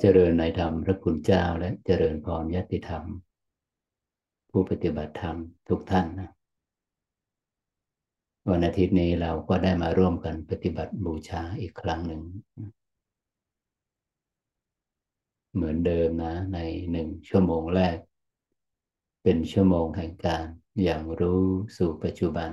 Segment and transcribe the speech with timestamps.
[0.00, 3.04] เจริญในธรรมพระคุณเจ้าและเจริญพรยติธรรม
[4.50, 5.36] ผู้ปฏิบัติธรรม
[5.68, 6.30] ทุกท่านนะ
[8.50, 12.22] วันอาทิตย์นี้เราก็ได้มาร่วมกันปฏิบัติบูชาอีกครั้งหนึ่ง
[15.54, 16.58] เหมือนเดิมนะ ใน
[16.92, 17.96] หนึ่งชั่วโมงแรก
[19.22, 20.46] เป็นชั่วโมงแห่งการ
[20.82, 21.44] อย่างรู้
[21.76, 22.50] สู่ปัจจุบัน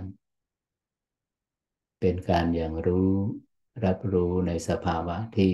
[1.99, 3.11] เป็นการอย่างรู้
[3.85, 5.53] รับรู้ในสภาวะที่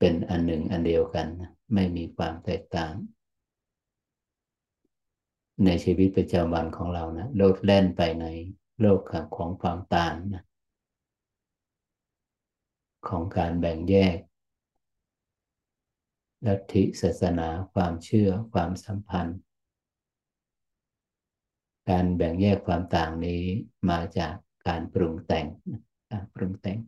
[0.00, 1.26] เป็นอันหนึ่งอันเดียวกัน
[1.74, 2.92] ไม่มีความแตกต่าง
[5.64, 8.26] ในชีวิตประจำวันของเรานะโลดแล่นไปใน
[8.80, 9.00] โลก
[9.36, 10.44] ของความต่างนะ
[13.08, 14.18] ของการแบ่งแยก
[16.46, 19.38] ลัทธิศาสนาความเชื่อความสัมพันธ์
[21.90, 23.42] การแบ่งแยกความต่างนี้
[23.90, 24.34] มาจาก
[24.66, 25.46] การปรุงแต่ง
[26.10, 26.78] การปรุงแต่ง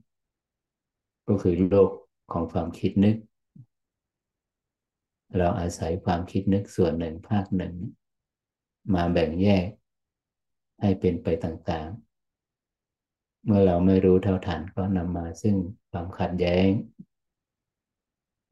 [1.29, 1.91] ก็คือโลก
[2.33, 3.16] ของความคิดนึก
[5.38, 7.74] เราอาศัยความคิดนึกส่วนหนึ่งภาคหนึ่ง
[8.94, 9.69] มาแบ่งแยก
[10.80, 15.56] ให้เป็นไปต่างๆ เมื่อเราไม่รู้เท่าทันก็นำมาซึ่ง
[15.91, 16.69] ความขัดแย้ง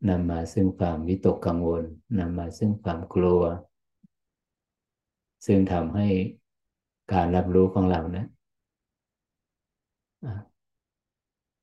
[0.08, 1.84] นำมาซึ่งความวิตกกังวล
[2.18, 3.42] นำมาซึ่งความกลัว
[5.46, 6.08] ซึ่งทำให้
[7.12, 8.26] การรับรู้ของเรานะ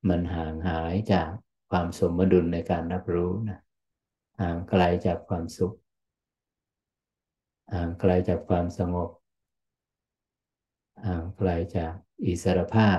[0.08, 1.30] มันห่างหายจาก
[1.70, 3.58] ความสมดุลในการรับรู้นะ
[4.40, 5.74] ห่างไกลจากความสุข
[7.74, 9.10] ห่างไกลจากความสงบ
[11.06, 11.92] ห่างไกลจาก
[12.24, 12.98] อิสรภาพ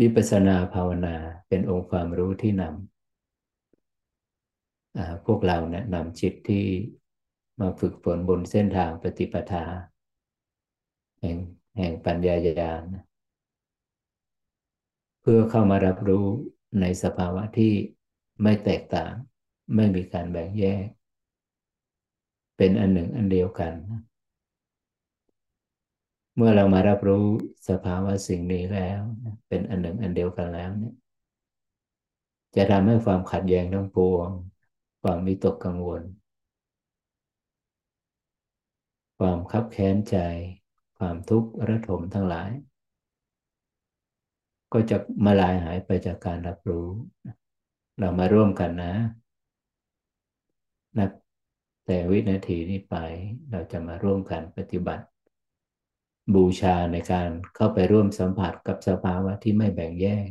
[0.00, 1.16] วิปัสนาภาวนา
[1.48, 2.88] เป็นองค์ความรู้ที่นำ
[5.26, 6.64] พวกเราเนะี่ยนำจิตที่
[7.60, 9.64] มาฝึกฝนบนเส้นทางปฏิปทา
[11.20, 11.36] แห่ง
[11.78, 16.26] แห่งปัญญาญาณเพื่อเข้ามารับรู้
[16.80, 17.72] ในสภาวะที่
[18.42, 19.12] ไม่แตกต่าง
[19.74, 20.86] ไม่มีการแบ่งแยก
[22.56, 23.72] เป็นอันหนึ่งอันเดียวกัน
[26.36, 27.26] เมื่อเรามารับรู้
[27.68, 29.00] สภาวะสิ่งนี้แล้ว
[29.48, 30.94] เป็นอันหนึ่งอันเดียวกันแล้วเนี่ย
[32.56, 34.28] จะทำให้ความขัดแย้งทั้งปวง
[35.02, 36.02] ความวิตกกังวล
[39.18, 40.16] ความคับแค้นใจ
[40.98, 42.50] ความทุกข์ระทมทั้งหลาย
[44.72, 46.88] ก็จะมาลายหายไปจากการรับรู้
[47.98, 48.94] เรามาร่วมกันนะ
[50.98, 51.10] นับ
[51.86, 52.96] แต่วินาทีนี้ไป
[53.50, 55.04] เราจะมาร่วมกันปฏิบัติ
[56.34, 60.28] บูชาในการเข้าไปร่วมสัมผัสกับสภาวะที่ไม่แบ่งแยก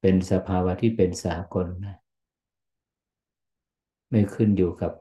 [0.00, 1.96] เป็นสภาวะที่เป็นสากลนะ
[4.10, 4.92] ไม่ขึ้นอยู่กับ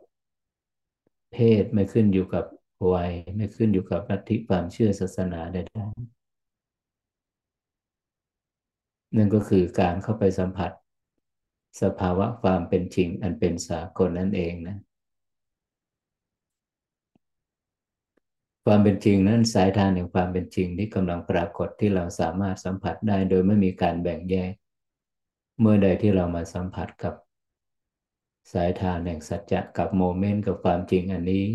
[1.32, 2.46] เพศไม่ขึ้นอยู่กับ
[2.92, 2.96] ว
[3.36, 6.12] ไม่ขึ้นอยู่กับลัทธิความเชื่อศาสนาใดๆ
[9.18, 10.72] นั่นก็คือการเข้าไปสัมผัส
[11.82, 14.78] สภาวะความเป็นจริงอันเป็นสากลนั่นเองนะ
[18.66, 24.54] ความเป็นจริงนั้นสายทางแห่งความเป็นจริงที่กำลังปรากฏที่เราสามารถสัมผัสได้โดยไม่มีการแบ่งแยก
[25.60, 27.14] เมื่อใดที่เรามาสัมผัสกับ
[28.54, 31.46] สายทางแห่งสัจจะกับโมเมนต์กับความจริงอันนี้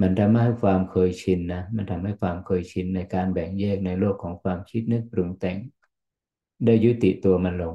[0.00, 5.56] มันทำให้ความเคยชินนะ มันทำให้ความเคยชินในการแบ่งแยกในโลกของความคิดนึกปรุงแต่ง
[6.64, 7.74] ได้ยุติตัวมันลง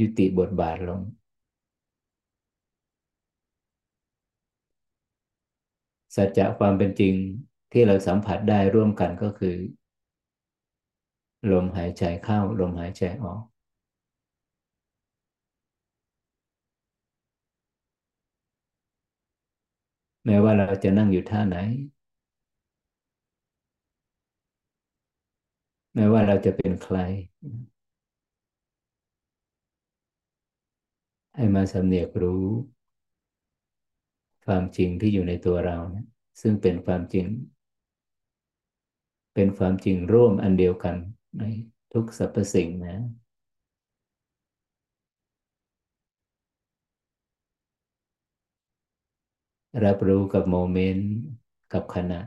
[0.00, 1.00] ยุติบทบาทลง
[6.16, 7.14] สัจจะความเป็นจริง
[7.72, 9.56] ที่เราสัมผัสได้ร่วมกันก็คือ
[11.52, 13.40] ลมหายใจเข้า ลมหายใจออก
[20.24, 21.56] แม้ว่าเราจะนั่งอยู่ท่าไหน
[25.94, 26.96] แม้ว่าเราจะเป็นใคร
[31.36, 32.46] ให้มาสำเนียกรู้
[34.44, 36.06] ความจริงที่อยู่ในตัวเรานะ
[36.40, 37.26] ซึ่งเป็นความจริง
[39.34, 40.96] เป็นความจริงร่วมอันเดียวกัน
[41.38, 41.42] ใน
[41.92, 42.98] ทุกสรรพสิ่งนะ
[49.84, 51.10] รับรู้กับโมเมนต์
[51.72, 52.20] กับขณะ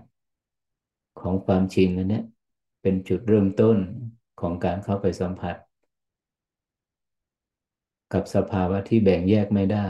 [1.21, 2.21] ของความจริงอันนี้
[2.81, 3.77] เป็นจุดเริ่มต้น
[4.41, 5.55] ของการเข้าไปสัมผัส
[8.13, 9.87] กับสภาวะที่แบ่งแยกไม่ได้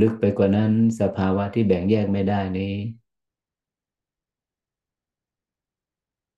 [0.00, 2.74] ลึกไปกว่านั้นสภาวะที่แบ่งแยกไม่ได้นี้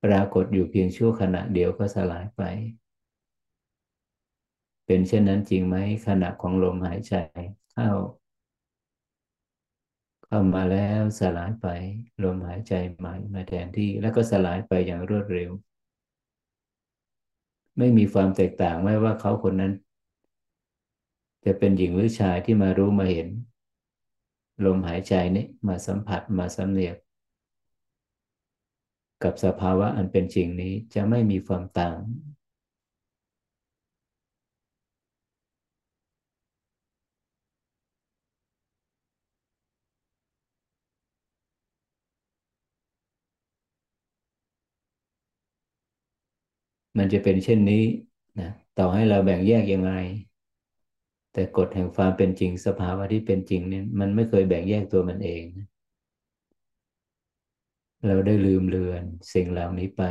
[0.05, 2.43] ปรากฏอยู่เพียงชั่วขณะเดียวก็สลายไป
[4.87, 5.77] เป็นเช่นนั้นจริงไหม
[6.07, 7.15] ขณะของลมหายใจ
[7.73, 7.91] เข้า
[10.25, 11.67] เข้ามาแล้วสลายไป
[12.25, 15.51] ลมหายใจใหม่มาแทนที่แล้วก็สลายไปอย่างรวดเร็ว
[17.79, 19.73] ไม่มีความแตกต่างไม่ว่าเขาคนนั้น
[21.45, 23.29] จะเป็นหญิงหรือชายที่มารู้มาเห็น
[24.65, 26.97] ลมหายใจนี้มาสัมผัสมาสำเนียก
[29.25, 31.99] กับสภาวะอันเป็นจริงนี้จะไม่มีความต่าง
[46.99, 47.85] มันจะเป็นเช่นนี้
[48.41, 49.93] นะต่อให้เราแบ่งแยกยังไง
[51.32, 55.44] แต่กฎแห่งความเป็นจริงสภาวะที่เป็นจริงเนี่ยมันไม่เคยแบ่งแยกตัวมันเอง
[58.06, 60.02] เราได้ลืมเลือนสิ่งเหล่านี้ไป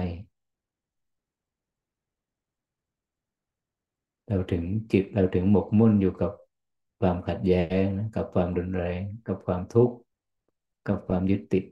[4.27, 6.31] เราถึงจิตเราถึงหมกมุ่นอยู่กับ
[6.99, 9.95] ความขัดแย้งกับความรุนแรง กับความทุกข์
[10.87, 11.65] กับความยึดติด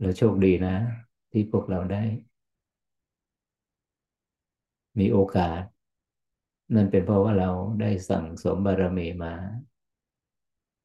[0.00, 0.76] เราโชคดีนะ
[1.30, 2.02] ที่พวกเราได้
[4.98, 5.62] มีโอกาส
[6.74, 7.50] นั่นเป็นเพราะว่าเรา
[7.80, 9.34] ได้สั่งสมบารมีมา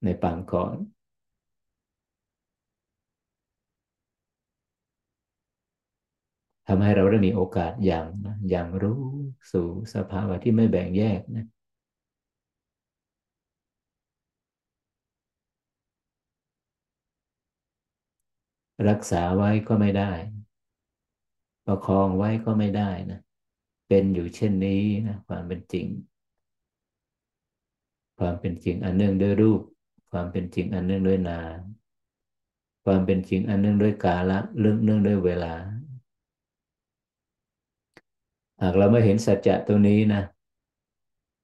[0.03, 0.75] ในปางก่อน
[6.67, 8.05] ทำให้เราได้มีโอกาสอย่าง
[8.49, 9.01] อย่างรู้
[9.51, 11.45] สู่สภาวะที่ไม่แบ่งแยกนะ
[18.89, 20.11] รักษาไว้ก็ไม่ได้
[21.65, 23.19] ประคองไว้ก็ไม่ได้นะ
[23.95, 25.87] เป็นอยู่เช่นนี้นะความเป็นจริง
[28.17, 29.61] ความเป็นจริงอันเนื่องด้วยรูป
[30.11, 31.59] ความเป็นจริงอันเนื่องด้วยนาม
[32.85, 35.53] ความเป็นจริงอันเนื่องด้วยกาละเรื่องเนื่องด้วยเวลา
[38.61, 40.23] หากเราไม่เห็นสัจจะตัวนี้นะ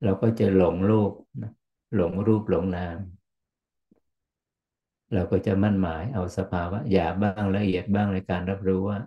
[0.04, 1.12] เราก็จะหลงโลก
[1.42, 1.52] นะ
[1.96, 2.98] หลงรูปหลงนาม
[5.14, 9.00] เราก็จะมั่นหมายเอาสภาวะหยาบบ้างละเอียดบ้างในการรับรู้ว่า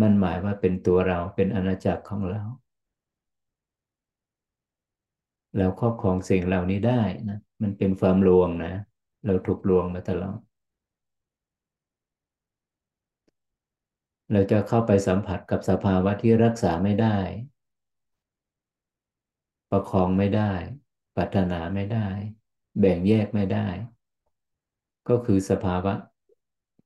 [0.00, 2.42] มันหมายว่าเป็นตัวเราเป็นอาณาจักรของเรา
[5.56, 8.74] เราครอบครองสิ่งเหล่านี้ได้นะ มันเป็นความลวงนะ
[9.26, 10.38] เราถูกลวงมาตลอด
[14.32, 17.18] เราจะเข้าไปสัมผัสกับสภาวะที่รักษาไม่ได้
[19.70, 20.52] ประคองไม่ได้
[21.16, 22.08] ปรารถนาไม่ได้
[22.80, 23.66] แบ่งแยกไม่ได้
[25.08, 25.94] ก็คือสภาวะ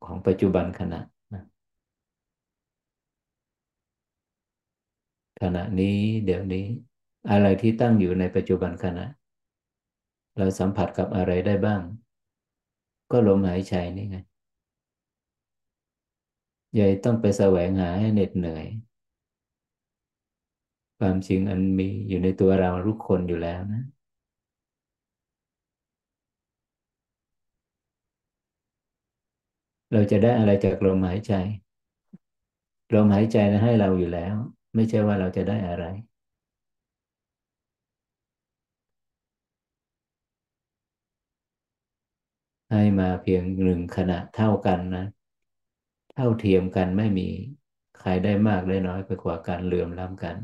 [0.05, 1.01] ของปัจจุบันขณะ
[5.43, 6.67] ขณะนี้ เดี๋ยวนี้
[7.31, 9.07] อะไรที่ตั้งอยู่ในปัจจุบันขณะ
[10.37, 11.83] เราสัมผัสกับอะไรได้บ้าง
[13.11, 14.17] ก็ลมหายใจนี่ไง
[16.79, 18.67] ย่าต้องไปแสวงหาให้เหน็ดเหนื่อย
[20.99, 23.83] ความจริงอันมีอยู่ในตัวเราทุกคนอยู่แล้วนะ
[29.93, 31.33] เราจะได้อะไรจากลมหายใจ
[32.95, 34.37] ลมหายใจนะให้เราอยู่แล้ว
[34.79, 35.85] ไม่ใช่ว่าเราจะได้อะไร
[42.71, 45.05] ให้มาเพียงหนึ่งขณะเท่ากันนะ
[46.15, 47.29] เท่าเทียมกันไม่มี
[47.99, 50.37] ใครได้มากได้น้อยไปกว่าการเหลื่อมล้ำกัน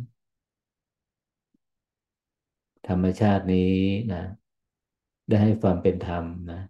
[2.89, 3.73] ธรรมชาตินี้
[4.13, 4.23] นะ
[5.29, 6.61] ได้ให้ความเป็นธรรมนะ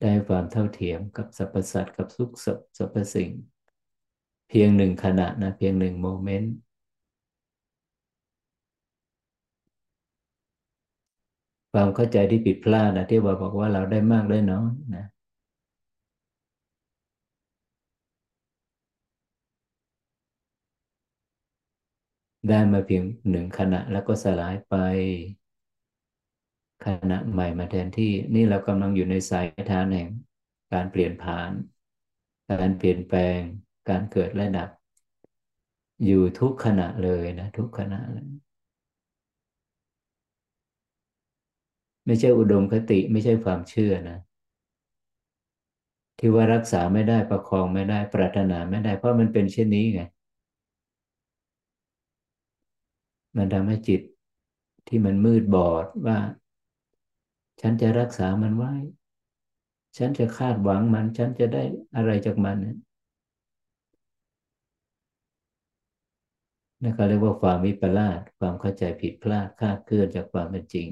[0.00, 2.30] ได้ความเท่าเทียมกับสรรพสัตว์กับสุข
[2.78, 3.30] สรรพสิ่ง
[4.56, 6.52] พียงหนึ่งขณะนะ เพียงหนึ่งโมเมนต์
[11.72, 15.04] ความเข้าใจที่ผิดพลาดนะที่บอกบอกว่าเราได้มากได้น้อยนะ
[22.48, 24.74] ได้มาเพียงหนึ่งขณะแล้วก็สลายไป
[26.84, 30.08] ขณะใหม่มาแทนที่นี่เรากำลังอยู่ในสายทานแห่ง
[30.72, 31.50] การเปลี่ยนผ่าน
[32.50, 33.40] การเปลี่ยนแปลง
[33.88, 34.70] การเกิดและดับ
[36.04, 38.28] อยู่ทุกขณะเลยนะ ทุกขณะเลย
[42.06, 44.18] ไม่ใช่อุดมคติไม่ใช่ความเชื่อนะ
[46.18, 50.00] ที่ว่ารักษาไม่ได้ประคองไม่ได้ ปรารถนาไม่ได้ เพราะมันเป็นเช่นนี้ไง
[53.36, 54.00] มันทำให้จิต
[54.88, 56.18] ที่มันมืดบอดว่า
[57.60, 58.72] ฉันจะรักษามันไว้
[59.98, 61.62] ฉันจะคาดหวังมัน ฉันจะได้
[61.96, 62.83] อะไรจากมันน
[66.84, 70.88] นั่นก็เรียกว่าความวิปลาสความเข้าใจผิดพลาดคาดเคลื่อนจากความเป็นจริง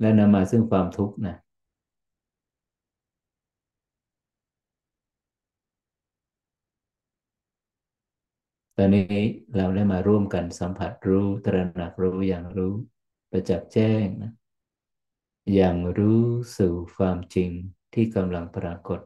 [0.00, 1.36] และนำมาซึ่งความทุกข์นะ
[8.76, 9.18] ตอนนี้
[9.56, 12.74] เราได้มาร่วมกันสัมผัสรู้ตระหนักรู้อย่างรู้
[13.30, 14.32] ประจักษ์แจ้งนะ
[15.54, 16.22] อย่างรู้
[16.58, 17.50] สู่ความจริง
[17.94, 19.00] ที่กำลังปรากฏ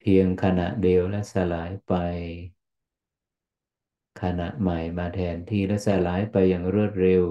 [0.00, 1.94] เพียงขณะเดียวและสลายไป
[4.22, 7.24] ขณะใหม่มาแทนที่และสลายไปอย่างรวดเร็ว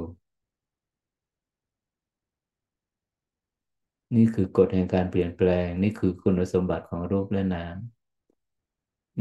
[4.15, 7.75] นี่คือกฎแห่งการเปลี่ยนแปลง นี่คือคุณสมบัติของรูปและนาม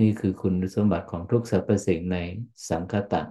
[0.00, 2.18] นี่คือคุณสมบัติของทุกสรรพสิ่งใน
[2.68, 3.22] สังคตะ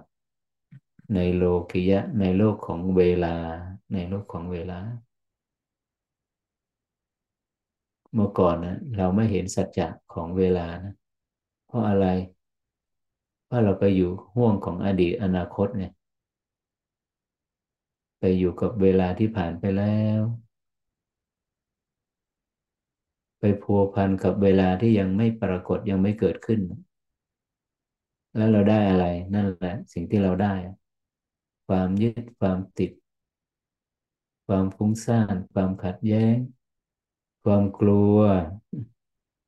[1.14, 3.36] ในโลกิยะ ในโลกของเวลา
[3.94, 4.80] ในโลกของเวลา
[8.14, 10.94] เมื่อก่อนนะเราไม่เห็นสัจจะของเวลานะ
[11.66, 15.84] เพราะอะไรเราะเราไปอยู่ห่วงของอดีตอนาคตไง
[18.18, 20.20] ไปอยู่กับเวลาที่ผ่านไปแล้ว
[23.40, 26.60] ไปพัวพันกับเวลาที่ยังไม่ปรากฏยังไม่เกิดขึ้น
[28.36, 30.54] แล้วเราได้อะไร นั่นแหละ สิ่งที่เราได้
[31.68, 32.90] ความยึดความติด
[34.46, 36.36] ความฟุ้งซ่าน ความขัดแย้ง
[37.44, 38.18] ความกลัว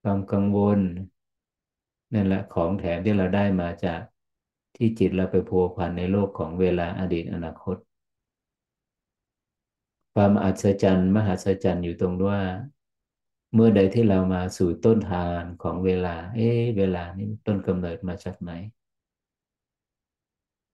[0.02, 0.80] ความกังวล
[2.16, 4.00] นั่นแหละของแถมที่เราได้มาจาก
[4.76, 7.76] ที่จิตเราไปพัวพันในโลกของเวลาอดีตอนาคต
[10.14, 12.40] ความอัศจรรย์มหัศจรรย์อยู่ตรงว่า
[13.54, 18.50] เมื่อใดที่เรามาสู่ต้นทานของเวลา เอ๊เวลานี้ต้นกำเนิดมาจากไหน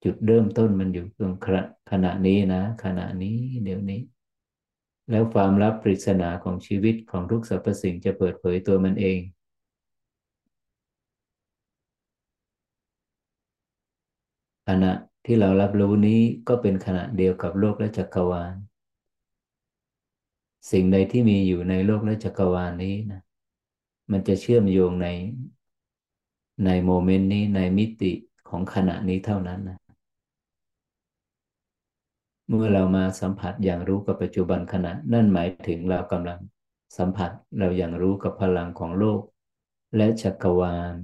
[0.03, 1.33] จุดเริ่มต้นมันอยู่ตรง
[1.91, 4.01] ขณะนี้นะ ขณะนี้เดี๋ยวนี้
[5.09, 9.19] แล้วความลับปริศนาของชีวิตของทุกสรรพสิ่งจะเปิดเผยตัวมันเอง
[14.67, 14.91] ขณะ
[15.25, 18.53] ที่เรารับรู้นี้ก็เป็นขณะเดียวกับโลกและจักรวาล
[20.71, 23.21] สิ่งใดที่มีอยู่ในโลกและจักรวาลนี้นะ
[24.11, 25.07] มันจะเชื่อมโยงใน
[26.65, 28.11] ในโมเมนต์นี้ในมิติ
[28.49, 29.79] ของขณะนี้เท่านั้นนะ
[32.47, 36.39] เมื่อเรามาสัมผัสอย่างรู้กับปัจจุบันขณะ นั่นหมายถึงเรากำลัง
[36.97, 39.19] สัมผัสเราอย่างรู้กับพลังของโลก
[39.97, 40.95] และจักรวาล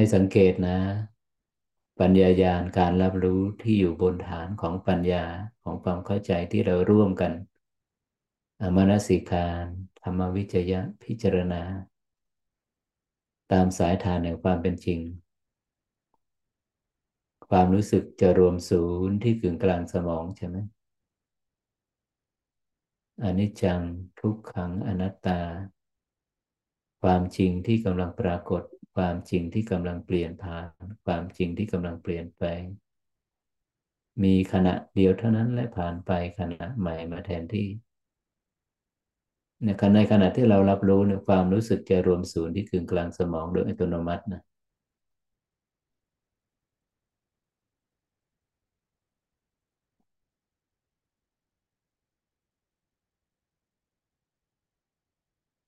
[0.00, 0.78] ให้สังเกตนะ
[2.00, 5.24] ปัญญายาณการรับรู้ที่อยู่บนฐานของปัญญา
[5.62, 7.32] ของความเข้าใจที่เราร่วมกัน
[8.60, 9.64] อมนสิการ
[10.02, 11.62] ธรรมวิจยะพิจารณา
[13.52, 15.00] ตามสายทานแห่งความเป็นจริง
[17.48, 20.56] ความรู้สึกจะรวมศูนย์ที่กึ่งกลางสมองใช่ไหม
[23.22, 23.80] อนิจจัง
[24.20, 25.40] ทุกขังอนัตตา
[27.02, 28.64] ความจริงที่กำลังปรากฏ
[29.00, 30.66] ความจริงที่กำลังเปลี่ยนผ่าน
[31.06, 32.62] ความจริงที่กำลังเปลี่ยนแปลง
[34.22, 37.68] มีขณะเดียวเท่านั้นและผ่านไปขณะใหม่มาแทนที่
[39.64, 44.42] ในขณะที่เรารับรู้เนี่ยความรู้สึกจะรวมศูนย์ที่กึ่งกลางสมองโดยอัตโนมัตินะ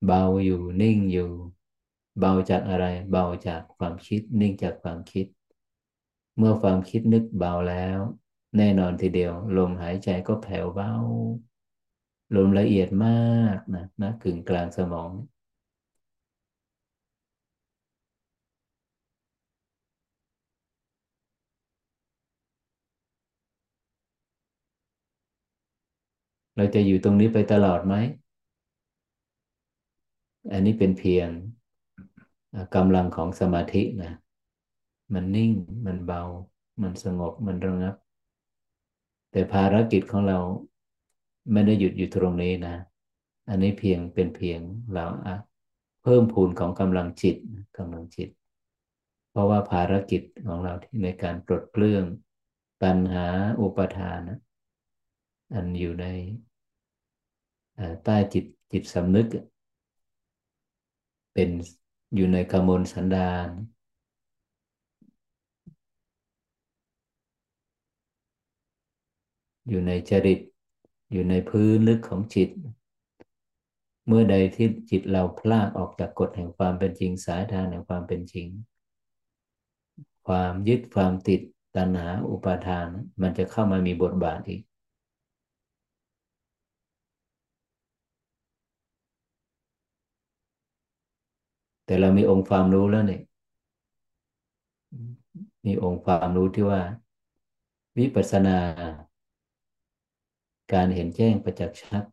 [0.07, 1.31] เบาอยู่นิ่งอยู่
[2.19, 5.27] เบาจากอะไร เบาจากความคิด นิ่งจากความคิด
[6.37, 7.99] เมื่อความคิดนึกเบาแล้ว
[8.57, 10.93] แน่นอนทีเดียว ลมหายใจก็แผ่วเบา
[12.35, 13.11] ลมละเอียดมา
[13.57, 15.11] กนะนะกึ่งกลางสมอง
[26.57, 27.95] เราจะอยู่ตรงนี้ไปตลอดไหม
[30.53, 31.29] อันนี้เป็นเพียง
[32.75, 34.13] กำลังของสมาธินะ
[35.13, 35.53] มันนิ่ง
[35.87, 36.23] มันเบา
[36.83, 37.95] มันสงบมันระงับ
[39.31, 40.39] แต่ภารกิจของเรา
[41.53, 42.77] ไม่ได้หยุดอยู่ตรงนี้นะ
[43.49, 44.61] อันนี้เพียงเป็นเพียง
[44.93, 45.37] เราอะ
[46.03, 47.37] เพิ่มพูนของกำลังจิต
[47.79, 48.29] กำลังจิต
[49.31, 52.05] เพราะว่าภารกิจของเราที่ในการปลดเปลื้อง
[52.83, 53.27] ปัญหา
[53.61, 54.39] อุปทานนะ
[55.55, 56.07] อันอยู่ใน
[58.05, 59.27] ใต้จิตจิตสำนึก
[61.35, 61.51] เป็น
[62.15, 63.49] อยู่ในกมลสันดาน
[69.69, 70.41] อยู่ในจริต
[71.13, 72.51] อยู่ในพื้นลึกของจิต
[74.07, 78.49] เมื่อใดที่จิตเราพลากออกจากกฎแห่งความเป็นจริงสายทางแห่งความเป็นจริง
[80.27, 81.41] ความยึดความติด
[81.77, 82.89] ตัณหาอุปาทาน
[83.23, 84.63] มันจะเข้ามามีบทบาทอีก
[91.85, 93.21] แต่เรามีองค์ความรู้แล้วเนี่ย
[95.67, 96.83] มีองค์ความรู้ที่ว่า
[97.99, 98.59] วิปัสสนา
[100.73, 102.05] การเห็นแจ้งประจักษ์ชัด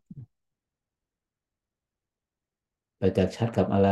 [3.00, 3.90] ประจักษ์ชัดกับอะไร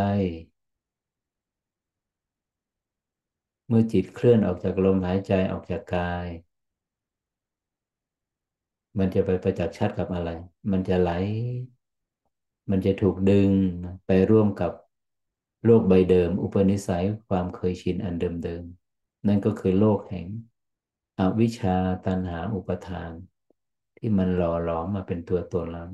[3.68, 6.28] เมื่อจิตเคลื่อนออกจากลมหายใจออกจากกาย
[9.00, 10.30] มันจะไปประจักษ์ชัดกับอะไร
[10.72, 11.12] มันจะไหล
[12.70, 13.52] มันจะถูกดึง
[14.06, 14.72] ไปร่วมกับ
[15.66, 20.28] โลกใบเดิม อุปนิสัยความเคยชินอันเดิมๆนั่นก็คือโลกแห่ง
[21.20, 23.12] อวิชชาตันหาอุปทาน
[23.98, 25.86] ที่มันหล่อหลอมมาเป็นตัวตนเรา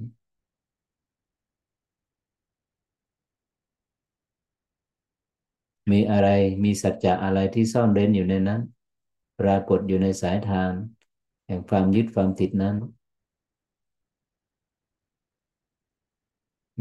[5.92, 6.28] มีอะไร
[6.64, 8.62] มีสัจจะอะไรที่ซ่อนเร้นอยู่ในนั้น
[9.40, 10.72] ปรากฏอยู่ในสายทาง
[11.48, 12.76] แห่งความยึดความติดนั้น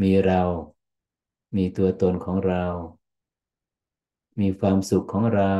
[0.01, 0.41] มีเรา
[1.55, 2.65] มีตัวตนของเรา
[4.39, 5.53] มีความสุขของเรา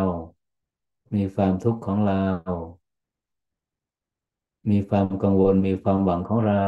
[1.16, 2.24] มีความทุกข์ของเรา
[4.70, 6.66] มีความกังวล มีความหวังของเรา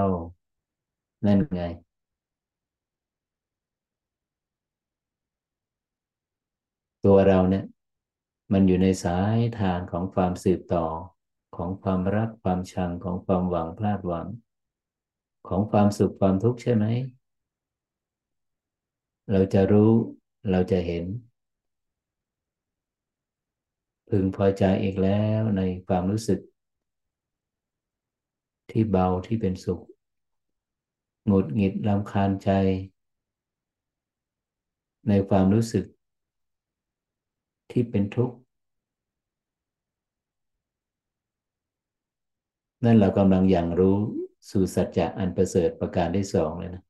[1.26, 1.64] นั่นไง
[7.06, 7.66] ตัวเราเนี่ย
[8.52, 10.86] มันอยู่ในสายทางของความสืบต่อ
[11.56, 14.28] ของความรักความชังของความหวังพลาดหวัง
[15.48, 16.86] ของความสุขความทุกข์ใช่ไหม
[19.32, 19.92] เราจะรู้
[20.52, 21.06] เราจะเห็น
[24.10, 26.40] พึงพอใจอีกแล้วในความรู้สึก
[28.70, 29.82] ที่เบาที่เป็นสุข
[31.26, 32.50] หงุดหงิดรำคาญใจ
[35.08, 35.86] ในความรู้สึก
[37.72, 38.36] ที่เป็นทุกข์
[42.84, 43.98] นั่นเรากำลังอย่างรู้
[44.50, 46.85] สู่สัจจะอันประเสริฐประการที่สองเลยนะ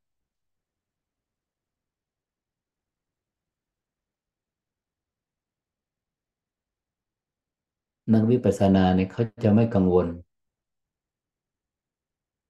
[8.13, 10.07] นักวิปัสสนาเนี่ยเขาจะไม่กังวล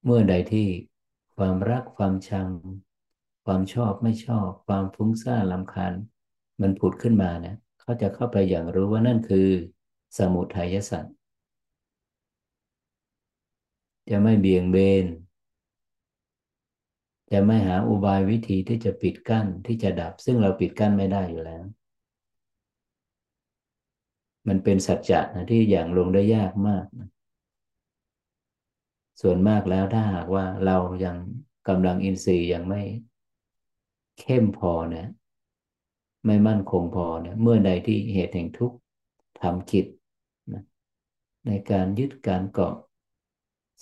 [0.04, 0.68] เมื่อใดที่
[1.38, 2.50] ความรักความชัง
[3.46, 5.94] ความชอบไม่ชอบ ความฟุ้งซ่านลำคาญ
[6.62, 9.48] มันผุดขึ้นมาเนี่ยเขาจะเข้าไปอย่างรู้ว่านั่นคือ
[10.18, 11.16] สมุทัยสัตว์
[14.10, 15.06] จะไม่เบี่ยงเบน
[17.32, 21.64] จะไม่หาอุบายวิธีที่จะปิดกั้นที่จะดับ ซึ่งเราปิดกั้นไม่ได้อยู่แล้ว
[24.48, 27.10] มันเป็นสัจจะนะที่อย่างลงได้ยากมากนะ
[29.22, 31.18] ส่วนมากแล้วถ้าหากว่าเรายัง
[31.68, 32.82] กำลังอินทรีย์ยังไม่
[34.20, 35.08] เข้มพอเนี่ย
[36.26, 38.78] ไม่มั่นคงพอเนี่ย เมื่อใดที่เหตุแห่งทุกข์
[39.42, 39.86] ทำกิจ
[40.54, 40.64] นะ
[41.48, 42.76] ในการยึดการเกาะ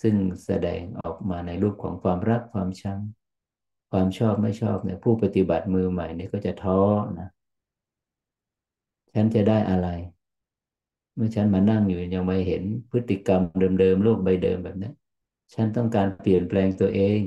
[0.02, 3.00] ซึ่งแสดงออกมาในรูปของความรักความชัง
[3.90, 6.80] ความชอบไม่ชอบเนี่ยผู้ปฏิบัติมือใหม่เนี่ยก็จะท้อ
[7.20, 7.28] นะ
[9.14, 9.88] ฉันจะได้อะไร
[11.14, 13.42] เมื่อฉันมานั่งอยู่ยังไม่เห็นพฤติกรรม
[13.80, 14.90] เดิมๆโลกใบเดิมแบบนี้
[15.54, 17.20] ฉันต้องการเปลี่ยนแปลงตัวเอง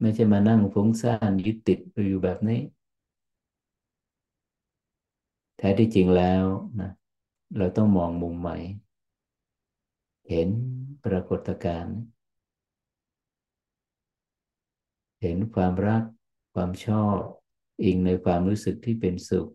[0.00, 2.60] ไม่ใช่มานั่งฟุ้งซ่านยึดติดอยู่แบบนี้
[5.56, 6.44] แท้ที่จริงแล้ว
[6.80, 6.90] นะ
[7.56, 8.56] เราต้องมองมุมใหม่
[10.28, 10.48] เห็น
[11.04, 11.96] ปรากฏการณ์
[15.22, 16.02] เห็นความรัก
[16.54, 17.16] ความชอบ
[17.84, 19.48] อิงในความรู้สึกที่เป็นสุข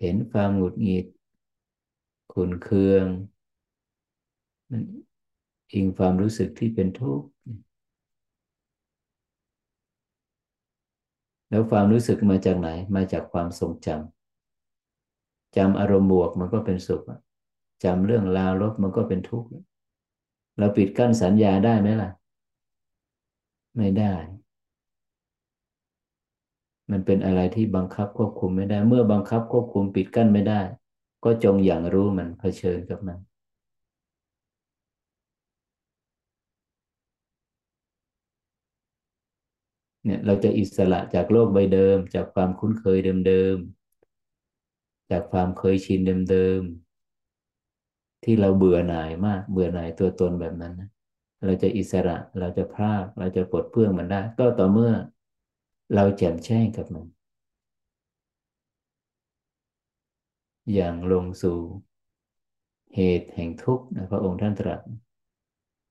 [0.00, 1.06] เห็นความหงุดหงิด
[2.34, 3.06] ขุนเคือง
[4.70, 4.82] มัน
[5.72, 7.26] อิงความรู้สึกที่เป็นทุกข์
[11.48, 17.02] แล้วความรู้สึกมาจากไหน มาจากความทรงจำจำอารมณ์บวกมันก็เป็นสุข
[17.84, 19.48] จำเรื่องราวลบมันก็เป็นทุกข์
[20.58, 22.10] เราปิดกั้นสัญญาได้ไหมล่ะ
[23.76, 24.14] ไม่ได้
[26.90, 30.60] มันเป็นอะไรที่บังคับควบคุมไม่ได้ เมื่อบังคับควบคุมปิดกั้นไม่ได้
[31.24, 33.18] ก็จงอย่างรู้มันเผชิญกับมัน
[40.04, 50.74] เนี่ยเราจะอิสระจากโลกใบเดิม จากความคุ้นเคยเดิมๆ จากความเคยชินเดิมๆ ที่เราเบื่อหน่ายมาก เบื่อหน่ายตัวตนแบบนั้น
[51.44, 54.92] เราจะอิสระเราจะพลากเราจะปลดเปลื้องมันได้ ก็ต่อเมื่อ
[55.94, 57.06] เราแจ่มแจ้งกับมัน
[60.72, 61.58] อย่างลงสู่
[62.94, 64.80] เหตุแห่งทุกข์นะพระองค์ท่านตรัส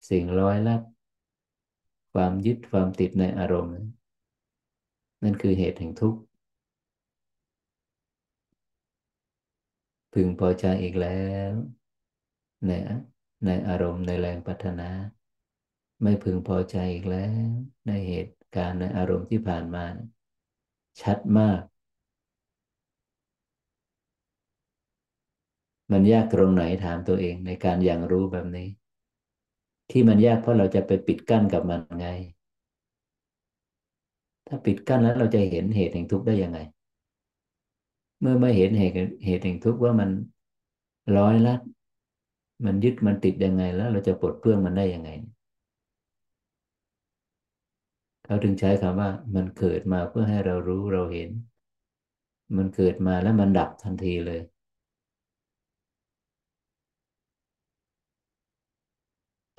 [0.09, 0.81] สิ่งร้อยลัด
[2.13, 3.77] ความยึดความติดในอารมณ์
[5.23, 6.19] นั่นคือเหตุแห่งทุกข์
[10.13, 11.51] พึงพอใจอีกแล้ว
[12.65, 12.71] ใน
[13.45, 14.89] ในอารมณ์ในแรงพัฒนา
[16.01, 17.47] ไม่พึงพอใจอีกแล้ว
[17.88, 19.86] ในเหตุการณ์ในอารมณ์ที่ผ่านมา
[21.01, 21.62] ชัดมาก
[25.93, 28.67] มันยากตรงไหนถามตัวเองในการอย่างรู้แบบนี้
[29.91, 32.08] ที่มันยากเพราะเราจะไปปิดกั้นกับมันไง
[34.47, 36.60] ถ้าปิดกั้นแล้วเราจะเห็นเหตุแห่งทุกข์ได้ยังไง
[38.19, 40.10] เมื่อไม่เห็นเหตุเหตุแห่งทุกข์ว่ามัน
[41.17, 41.60] ร้อยลัด
[42.65, 45.10] มันยึดมันติดยังไง แล้วเราจะปลดเปลื้องมันได้ยังไง
[48.25, 51.29] เขาถึงใช้คำว่า มันเกิดมาเพื่อให้เรารู้เราเห็น
[52.58, 54.39] มันเกิดมาแล้วมันดับทันทีเลย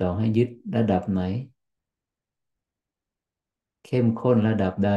[0.01, 1.21] ต่อให้ยึดระดับไหน
[3.85, 4.91] เข้มข้นระดับใด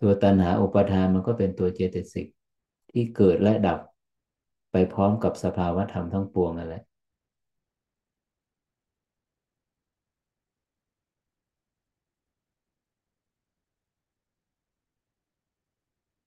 [0.00, 2.26] ตัวตัณหาอุปทานมันก็เป็นตัวเจตสิก
[2.90, 3.78] ที่เกิดและดับ
[4.72, 6.82] ไปพร้อมกับสภาวะธรรมทั้งปวงนั่นแหละ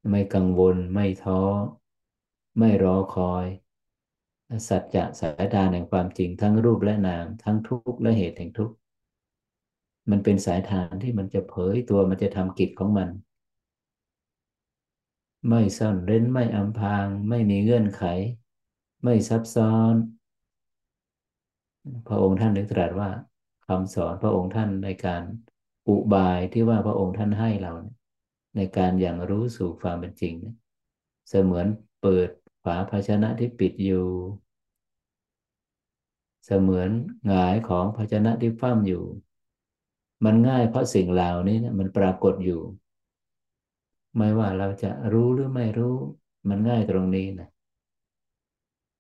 [0.10, 1.42] ไม่กังวลไม่ท้อ
[2.58, 3.46] ไม่รอคอย
[4.68, 8.76] สัจจะสายตาแห่งความจริงทั้งรูปและนาม ทั้งทุกข์และเหตุแห่งทุกข์
[10.10, 13.10] มันเป็นสายทานที่มันจะเผยตัวมันจะทำกิจของมัน
[15.50, 18.04] ไม่ซ่อนเร้นไม่อำพาง ไม่มีเงื่อนไข
[19.04, 19.94] ไม่ซับซ้อน
[22.08, 23.10] พระองค์ท่านได้ตรัสว่า
[23.68, 25.24] คำสอนพระองค์ท่านในการ
[25.88, 27.74] อุบายที่ว่าพระองค์ท่านให้เรา
[28.56, 30.36] ในการอย่างรู้สู่ความเป็นจริง
[31.30, 31.68] เสมือน
[32.02, 32.30] เปิด
[32.68, 34.06] ฝาภาชนะที่ปิดอยู่
[36.46, 36.90] เสมือน
[37.28, 39.04] หงายของภาชนะที่ฟ้ามอยู่
[40.26, 42.62] มันง่ายเพราะสิ่งเหล่านี้นะมันปรากฏอยู่
[44.18, 45.96] ไม่ว่าเราจะรู้หรือไม่รู้
[46.50, 47.50] มันง่ายตรงนี้นะ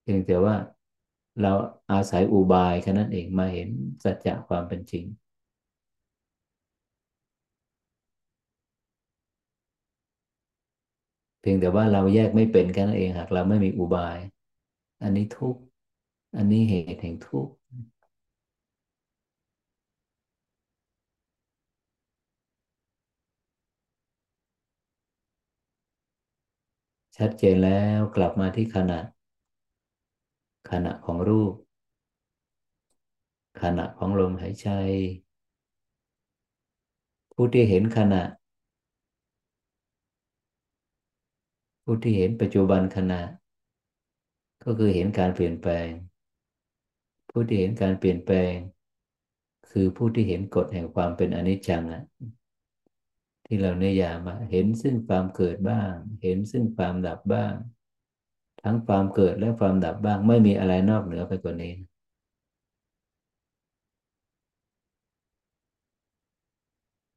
[0.04, 0.56] เพียงแต่ว่า
[1.42, 1.52] เรา
[1.92, 3.70] อาศัยอุบายแค่นั้นเองมาเห็น
[4.04, 5.06] สัจจะความเป็นจริง
[11.50, 14.18] พียงแต่ว่าเราแยกไม่เป็นแค่นั้นเองหากเราไม่มีอุบาย
[15.04, 15.56] อันนี้ทุก
[16.38, 17.48] อันนี้เหตุแห่งทุก
[27.18, 29.00] ชัดเจนแล้วกลับมาที่ขณะ
[30.72, 31.54] ขณะของรูป
[33.62, 34.70] ขณะของลมหายใจ
[37.34, 38.24] ผู้ที่เห็นขณะ
[41.90, 43.22] ผู้ที่เห็นปัจจุบันขณะ
[44.64, 45.90] ก็คือเห็นการเปลี่ยนแปลง
[47.30, 48.54] ผู้ที่เห็นการเปลี่ยนแปลง
[49.72, 52.04] คือผู้ที่เห็นกฎแห่งความเป็นอนิจจังอะ
[53.46, 55.92] ที่เราเนยามาเห็นซึ่งความเกิดบ้าง
[56.24, 57.54] เห็นซึ่งความดับบ้าง
[58.62, 61.74] ทั้งความเกิดและความดับบ้าง ไม่มีอะไรนอกเหนือไปกว่านี้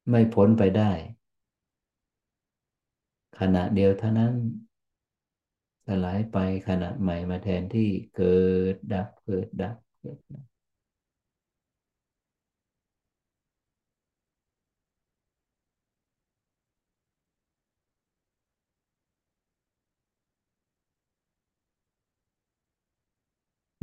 [0.09, 0.91] ไม่พ้นไปได้
[3.41, 4.33] ขณะเดียวเท่านั้น
[5.87, 8.39] สลายไปขณะใหม่มาแทนที่เกิ
[8.73, 10.43] ดดับเกิดดับเกิดดับ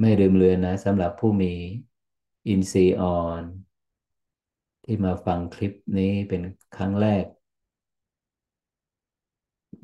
[0.01, 1.53] ไม่ลืมเลือนนะสำหรับผู้มี
[2.49, 3.09] อินทรีย์อ่อ
[3.43, 3.45] น
[4.85, 6.43] ที่มาฟังคลิปนี้เป็น
[6.77, 7.25] ครั้งแรก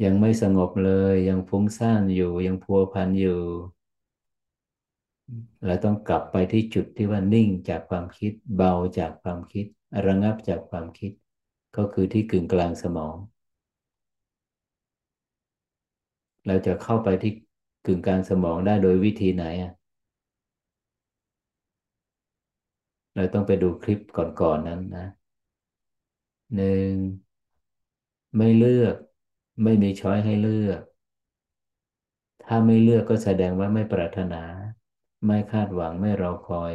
[0.03, 3.41] ยังไม่สงบเลย ยังฟุ้งซ่านอยู่ ยังพัวพันอยู่
[5.67, 9.67] เราต้องกลับไปที่จุดที่ว่านิ่งจากความคิด เบาจากความคิด
[10.07, 11.13] ระงับจากความคิด
[11.77, 13.15] ก็คือที่กึ่งกลางสมอง
[16.47, 17.33] เราจะเข้าไปที่
[17.87, 19.73] กึ่งกลางสมองได้โดยวิธีไหนอะ
[23.17, 25.07] เราต้องไปดูคลิปก่อนๆนนั้นนะ
[26.55, 26.93] หนึ่ง
[28.37, 28.97] ไม่เลือก
[29.63, 30.81] ไม่มีช้อยให้เลือก
[32.45, 34.43] ถ้าไม่เลือกก็แสดงว่าไม่ปรารถนา
[35.27, 36.73] ไม่คาดหวังไม่รอคอย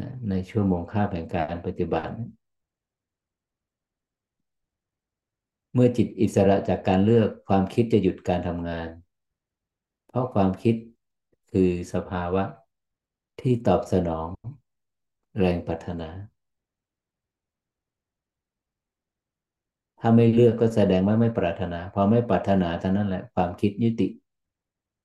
[0.00, 2.14] นะในชั่วโมงค่าแห่งการปฏิบัติ
[5.74, 8.88] เมื่อจิตอิสระจากการเลือกความคิดจะหยุดการทำงาน
[10.08, 10.74] เพราะความคิด
[11.50, 12.44] คือสภาวะ
[13.40, 14.28] ที่ตอบสนอง
[15.38, 16.10] แรงปรารถนา
[20.00, 24.08] ถ้าไม่เลือกก็แสดงว่าไม่ปรารถนา พอไม่ปรารถนาเท่านั้นแหละ ความคิดยุติ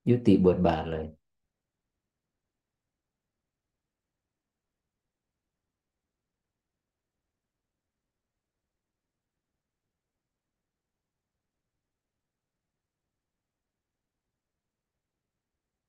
[0.10, 1.06] ยุติบทบาทเลย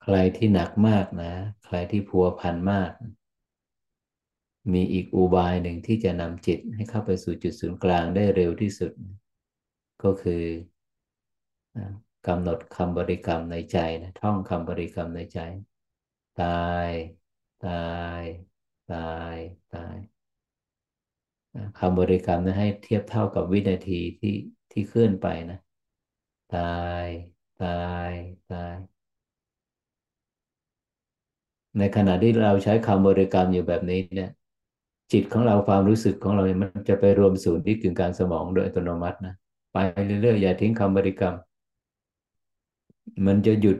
[0.02, 1.32] ใครที่หนักมากนะ
[1.64, 2.90] ใครที่พัวพันมาก
[4.72, 8.92] มีอีกอุบายหนึ่งที่จะนำจิตให้เข้าไปสู่จุดศูนย์กลางได้เร็วที่สุด
[10.02, 10.44] ก็คือ
[12.26, 15.38] กำหนดคำบริกรรมในใจนะท่องคำบริกรรมในใจ
[16.42, 16.46] ตา
[16.88, 16.90] ย
[17.66, 17.70] ตา
[18.20, 18.22] ย
[18.92, 18.98] ตา
[19.34, 19.36] ย
[19.74, 19.96] ตาย
[21.78, 24.34] คำบริกรรมนะให้เทียบเท่ากับวินาทีที่
[24.70, 25.58] ที่เคลื่อนไปนะ
[26.50, 26.60] ตา
[27.04, 27.06] ย
[27.62, 27.68] ตา
[28.08, 28.12] ย
[28.48, 28.74] ตาย
[31.78, 34.30] ในขณะที่เราใช้คำบริกรรมอยู่แบบนี้เนี่ย
[35.12, 39.34] จิตของเราความรู้สึกของเรามันจะไปรวมศูนย์ที่กึ่งกลางสมองโดยอัตโนมัตินะ
[39.72, 39.76] ไป
[40.22, 41.34] เรื่อยๆอย่าทิ้งคำบริกรรม
[43.26, 43.78] มันจะหยุด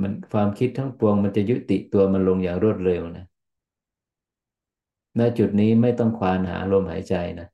[0.00, 3.26] มันความคิดทั้งปวง มันจะยุติตัวมันลงอย่างรวดเร็วนะ
[5.18, 7.48] ณจุดนี้ไม่ต้องควานหาลมหายใจนะ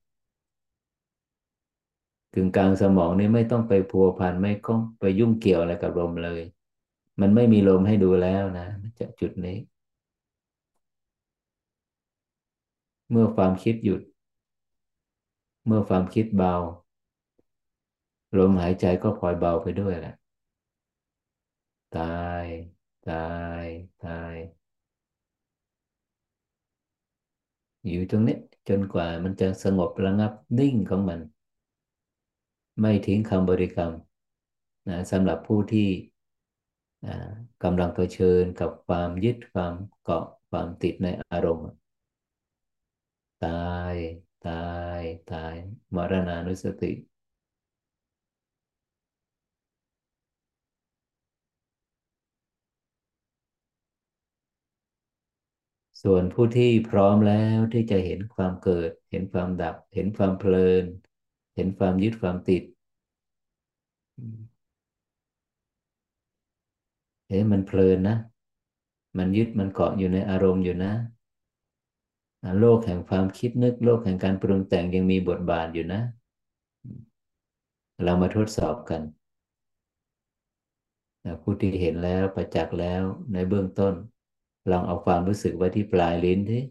[2.34, 6.42] กึ่งกลางสมองนี่ไม่ต้องไปพัวพันไม่ต้องไปยุ่งเกี่ยวอะไรกับลมเลย
[7.20, 8.66] มันไม่มีลมให้ดูแล้วนะ
[8.98, 9.56] จะจุดนี้
[13.12, 14.00] เมื่อความคิดหยุด
[15.66, 16.54] เมื่อความคิดเบา
[18.36, 20.14] ลมหายใจก็พลอยเบาไปด้วยแหละ
[21.96, 22.46] ตาย
[23.08, 23.28] ตา
[23.62, 23.66] ย
[24.04, 24.34] ตาย
[27.88, 28.36] อยู่ตรงนี้
[28.68, 31.20] จนกว่ามันจะสงบระงับนิ่งของมัน
[32.80, 33.92] ไม่ทิ้งคำบริกรรม
[34.88, 35.88] นะสำหรับผู้ที่
[37.64, 41.68] กำลังเผชิญกับความยึดความเกาะความติดในอารมณ์
[43.42, 43.50] ตา
[43.94, 43.96] ย
[44.46, 44.52] ตา
[45.00, 45.54] ยตาย
[45.94, 46.92] มรณานุสติ
[56.02, 60.84] ส่วนผู้ที่พร้อมแล้วที่จะเห็นความเกิด เห็นความดับ เห็นความเพลิน
[61.56, 62.62] เห็นความยึดความติด
[67.28, 68.16] เฮ้มันเพลินนะ
[69.18, 70.92] มันยึดมันเกาะอยู่ในอารมณ์อยู่นะ
[72.60, 76.00] โลกแห่งความคิดนึก โลกแห่งการปรุงแต่งยังมีบทบาทอยู่นะ
[78.04, 79.02] เรามาทดสอบกัน
[81.42, 83.02] ผู้ที่เห็นแล้วประจักษ์แล้ว
[83.32, 83.94] ในเบื้องต้น
[84.70, 86.62] ลองเอาความรู้สึกไว้ที่ปลายลิ้นที่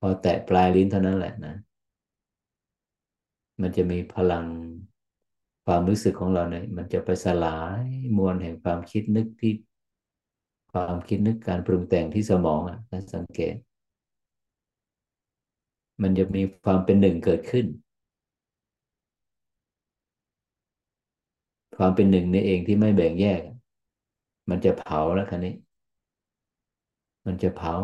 [0.00, 1.54] พอแตะปลายลิ้นเท่านั้นแหละนะ
[3.60, 4.46] มันจะมีพลัง
[5.66, 7.82] ความรู้สึกของเราเนี่ยมันจะไปสลาย
[8.16, 9.52] มวลแห่งความคิดนึกที่
[10.74, 13.54] ความคิดนึกการปรุงแต่งที่สมองอะถ้าสังเกต
[16.02, 17.66] มันจะมีความเป็นหนึ่งเกิดขึ้น
[21.76, 23.40] ความเป็นหนึ่งนี่เองที่ไม่แบ่งแยก
[24.50, 25.54] มันจะเผาแล้วคันนี้
[27.26, 27.76] มันจะเผา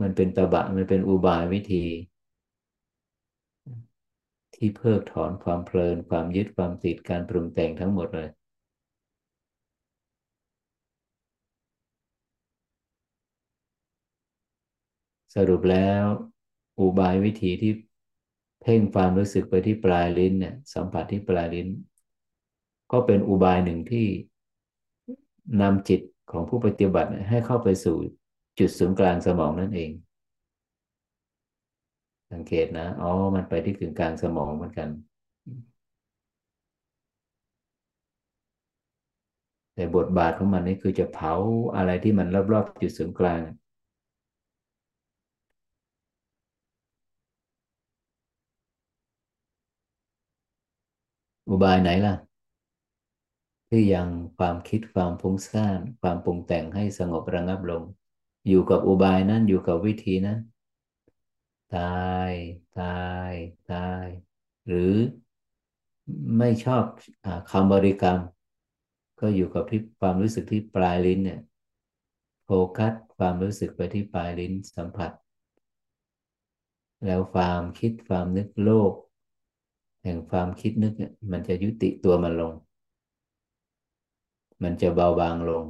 [0.00, 1.84] มันเป็นตะบะ มันเป็นอุบายวิธี
[4.54, 8.28] ที่เพิกถอนความเพลิน ความยึดความติดการปรุงแต่งทั้งหมดเลย
[15.36, 16.04] สรุปแล้ว
[16.80, 17.72] อุบายวิธีที่
[18.62, 21.68] เพ่งความรู้สึกไปที่ปลายลิ้นเนี่ย สัมผัสที่ปลายลิ้น
[22.92, 24.06] ก็เป็นอุบายหนึ่งที่
[25.62, 27.96] นำจิตของผู้ปฏิบัติให้เข้าไปสู่
[28.58, 29.90] จุดศูนย์กลางสมองนั่นเอง
[32.32, 34.88] สังเกตนะ อ๋อ มันไปที่กึ่งกลางสมองเหมือนกัน
[39.74, 41.34] แต่บทบาทของมันนี่คือจะเผา
[41.76, 43.40] อะไรที่มันรอบๆจุดศูนย์กลาง
[51.48, 52.14] อุบายไหนล่ะ
[53.68, 57.82] ที่ยังความคิดความฟุ้งซ่านความปรุงแต่งให้สงบระงับลง
[58.48, 60.38] อยู่กับอุบายนั้นอยู่กับวิธีนั้น
[61.76, 62.32] ตาย
[62.80, 63.32] ตาย
[63.72, 64.06] ตาย
[64.66, 64.92] หรือ
[66.38, 66.84] ไม่ชอบ
[67.24, 68.18] อคำบริกรรม
[69.20, 71.40] ก็อยู่กับที่ความรู้สึกที่ปลายลิ้นเนี่ย
[72.44, 75.10] โฟกัสความรู้สึกไปที่ปลายลิ้นสัมผัส
[77.04, 78.92] แล้วความคิดความนึกโลก
[80.06, 82.52] แห่งความคิดนึกเนี่ยมันจะยุติตัวมันลง
[84.62, 85.64] มันจะเบาบางลง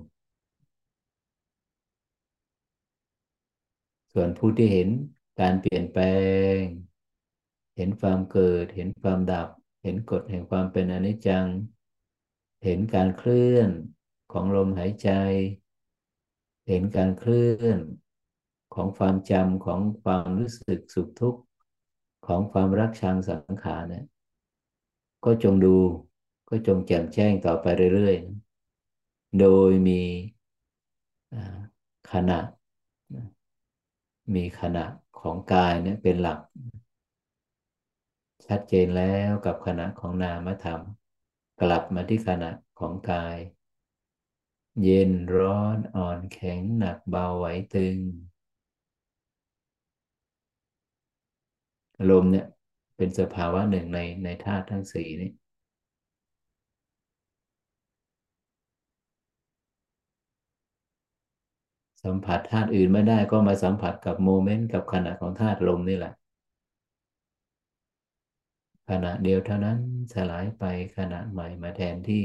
[4.13, 4.89] ส่วนผู้ที่เห็น
[5.41, 6.05] การเปลี่ยนแปล
[6.57, 6.59] ง
[7.77, 9.49] เห็นความเกิด เห็นความดับ
[9.83, 11.47] เห็นกฎแห่งความเป็นอนิจจัง
[12.65, 13.71] เห็นการเคลื่อน
[14.33, 15.11] ของลมหายใจ
[16.69, 17.79] เห็นการเคลื่อน
[18.75, 21.41] ของความจำของความรู้สึกสุขทุกข์
[22.27, 24.05] ของความรักชังสังขารเนี่ย
[25.29, 25.77] ก็จงดู
[26.49, 30.01] ก็จงแจ่มแจ้งต่อไปเรื่อยๆ โดยมี
[32.11, 32.39] ขณะ
[34.35, 34.85] มีขณะ
[35.21, 36.39] ของกายเนี่ยเป็นหลัก
[38.47, 40.81] ชัดเจนแล้วกับขณะของนามธรรม
[41.61, 43.37] กลับมาที่ขณะของกาย
[44.83, 47.99] เย็นร้อนอ่อนแข็งหนักเบาไหวตึง
[52.09, 52.47] ลมเนี่ย
[52.97, 55.31] เป็นสภาวะหนึ่งในในธาตุทั้งสี่นี้
[62.05, 66.13] สัมผัสธาตุอื่นไม่ได้ก็มาสัมผัสกับโมเมนต์กับขณะของธาตุลมนี่แหละ
[68.91, 69.79] ขณะเดียวเท่านั้น
[70.13, 70.65] สลายไป
[70.97, 72.25] ขณะใหม่มาแทนที่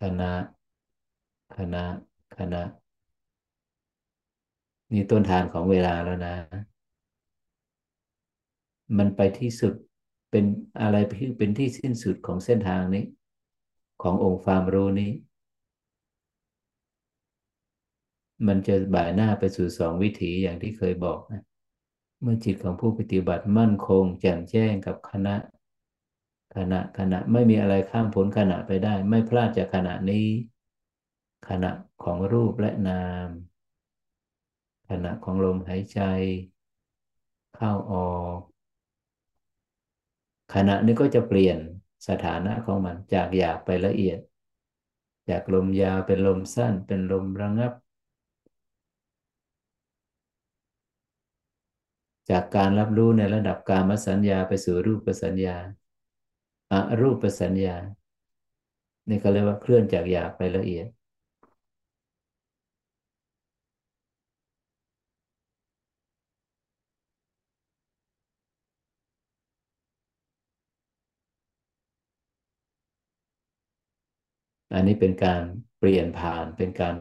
[0.00, 0.32] ขณะ
[1.56, 1.84] ขณะ
[2.38, 2.62] ขณะ
[4.92, 6.34] นี่ต้นทานของเวลาแล้วนะ
[8.98, 9.72] มันไปที่สุด
[10.30, 10.44] เป็น
[10.82, 13.04] อะไรที่เป็นที่สิ้นสุดของเส้นทางนี้
[14.02, 15.12] ขององค์ความรู้นี้
[18.46, 21.42] มันจะบ่ายหน้าไปสู่สองวิถีอย่างที่เคยบอกนะ
[22.22, 25.34] เมื่อจิตของผู้ปฏิบัติมั่นคง แจ่มแจ้งกับคณะ
[26.56, 30.26] ขณะขณะไม่มีอะไรข้ามพ้นขณะไปได้ ไม่พลาดจากขณะนี้
[31.48, 31.70] ขณะ
[32.04, 33.28] ของรูปและนาม
[34.88, 36.00] ขณะของลมหายใจ
[37.56, 38.38] เข้าออก
[40.54, 41.58] ขณะนี้ก็จะเปลี่ยน
[42.08, 44.18] สถานะของมันจากหยาบไปละเอียด
[45.30, 47.72] จากลมยาวเป็นลมสั้นเป็นลมระงับ
[52.30, 55.56] จากการรับรู้ในระดับการมสัญญาไปสู่รูปสัญญา
[56.72, 57.76] อารูปสัญญา
[59.08, 60.86] นี่ก็เรียกว่าเคลื่อนจากหยาบไปละเอียด
[74.72, 75.42] อันนี้เป็นการ
[75.78, 76.94] เปลี่ยนผ่านเป็นการ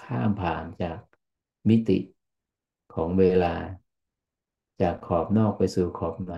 [0.00, 0.98] ข้ามผ่านจาก
[1.68, 1.98] มิติ
[2.94, 3.54] ของเวลา
[4.80, 6.32] จากขอบนอกไปสู่ขอบใน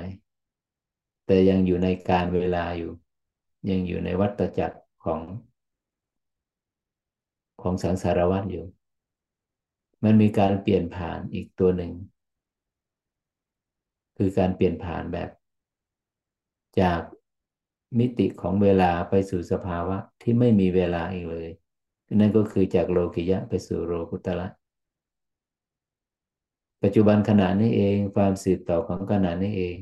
[1.26, 2.92] แต่ยังอยู่ในการเวลาอยู่
[3.70, 5.20] ยังอยู่ในวัฏจักรของ
[7.62, 8.66] ของสังสารวัฏอยู่
[10.04, 11.92] มันมีการเปลี่ยนผ่านอีกตัวหนึ่ง
[14.16, 15.30] คือการเปลี่ยนผ่านแบบ
[16.80, 17.00] จาก
[17.98, 21.48] มิติของเวลาไปสู่สภาวะที่ไม่มีเวลาอีกเลย
[22.14, 24.46] นั่นก็คือจากโลกิยะไปสู่โลกุตละ
[26.82, 29.76] ปัจจุบันขณะนี้เองความสืบต่อของขณะนี้เอง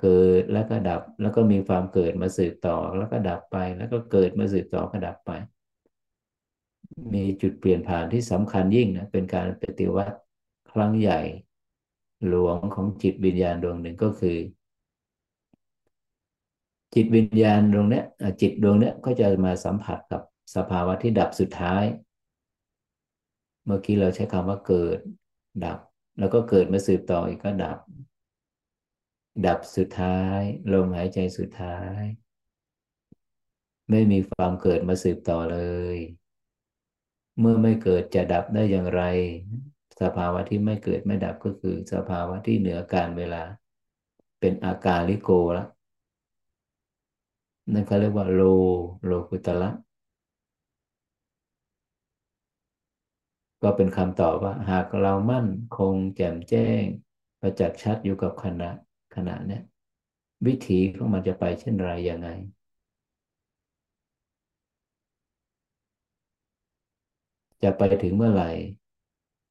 [0.00, 5.30] เกิดแล้วก็ดับแล้วก็มีความเกิดมาสืบต่อแล้วก็ดับไป แล้วก็เกิดมาสืบต่อก็ดับไป
[7.14, 10.16] มีจุดเปลี่ยนผ่านที่สำคัญยิ่งนะเป็นการปฏิวัติ
[10.72, 11.20] ครั้งใหญ่
[12.26, 14.36] หลวงของจิตวิญญาณดวงหนึ่งก็คือ
[16.94, 18.04] จิตวิญญาณดวงเนี้ย
[18.40, 20.22] จิตดวงเนี้ยก็จะมาสัมผัสกับ
[20.56, 21.84] สภาวะที่ดับสุดท้าย
[23.64, 24.98] เมื่อกี้เราใช้คำว่าเกิด
[25.64, 25.78] ดับ
[26.18, 27.78] แล้วก็เกิดมาสืบต่ออีกก็ดับ
[29.46, 30.40] ดับสุดท้าย
[30.72, 32.00] ลมหายใจสุดท้าย
[33.90, 35.58] ไม่มีความเกิดมาสืบต่อเล
[35.96, 35.98] ย
[37.40, 39.02] เมื่อไม่เกิดจะดับได้อย่างไร
[40.02, 43.42] สภาวะที่ไม่เกิดไม่ดับก็คือ สภาวะที่เหนือการเวลา
[44.40, 45.68] เป็นอาการลิโกแล้ว
[47.72, 48.40] นั่นเขาเรียกว่าโล
[49.04, 49.70] โลกุตละ
[53.62, 55.48] ก็เป็นคำตอบว่า หากเรามั่น
[55.78, 56.82] คงแจ่มแจ้ง
[57.40, 58.70] ประจักษ์ชัดอยู่กับขณะ
[59.14, 59.62] ขณะเนี้ย
[60.46, 62.28] วิถีของมันจะไปเช่นไรยังไง
[67.62, 68.50] จะไปถึงเมื่อไหร่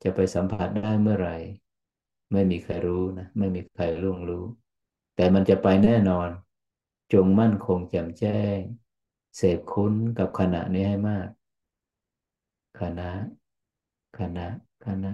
[0.04, 1.36] จะไปสัมผัสได้เมื่อไหร่
[2.32, 4.43] ไม่มีใครรู้นะ ไม่มีใครร่วงรู้
[5.15, 6.30] แต่มันจะไปแน่นอน
[7.13, 8.60] จงมั่นคงแจ่มแจ้ง
[9.36, 11.28] เสพคุ้นกับขณะนี้ให้มาก
[12.80, 13.10] ขณะ
[14.20, 14.47] ขณะ
[14.86, 15.12] ขณะ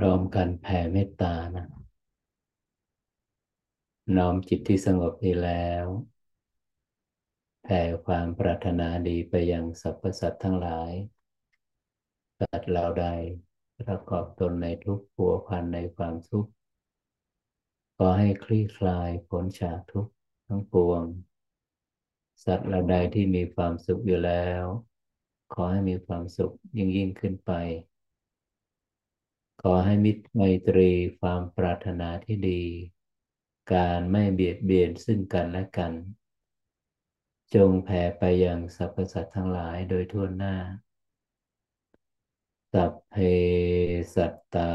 [0.00, 1.66] พร้อมกันแผ่เมตตานะ
[4.16, 5.86] น้อมจิตที่สงบดีแล้ว
[7.62, 10.92] แผ่ความปรารถนาดีไปยังสรรพสัตว์ทั้งหลาย
[12.38, 13.06] สัตว์เราใด
[13.88, 16.50] ประกอบตนในทุกข์ผัวพันในความทุกข์
[17.96, 20.12] ขอให้คลี่คลายพ้นจากทุกข์
[20.46, 21.02] ทั้งปวง
[22.44, 24.64] สัตว์เราใดที่มีความสุขอยู่แล้ว
[25.52, 27.52] ขอให้มีความสุขยิ่งยิ่งขึ้นไป
[29.62, 32.62] ขอให้มิตรไมตรีความปรารถนาที่ดี
[33.72, 35.92] การไม่เบียดเบียนซึ่งกันและกัน
[37.54, 40.56] จงแผ่ไปยังสรรพสัตว์ทั้งหลายโดยทั่วหน้า
[42.72, 43.14] สัพเพ
[44.14, 44.72] สัตตา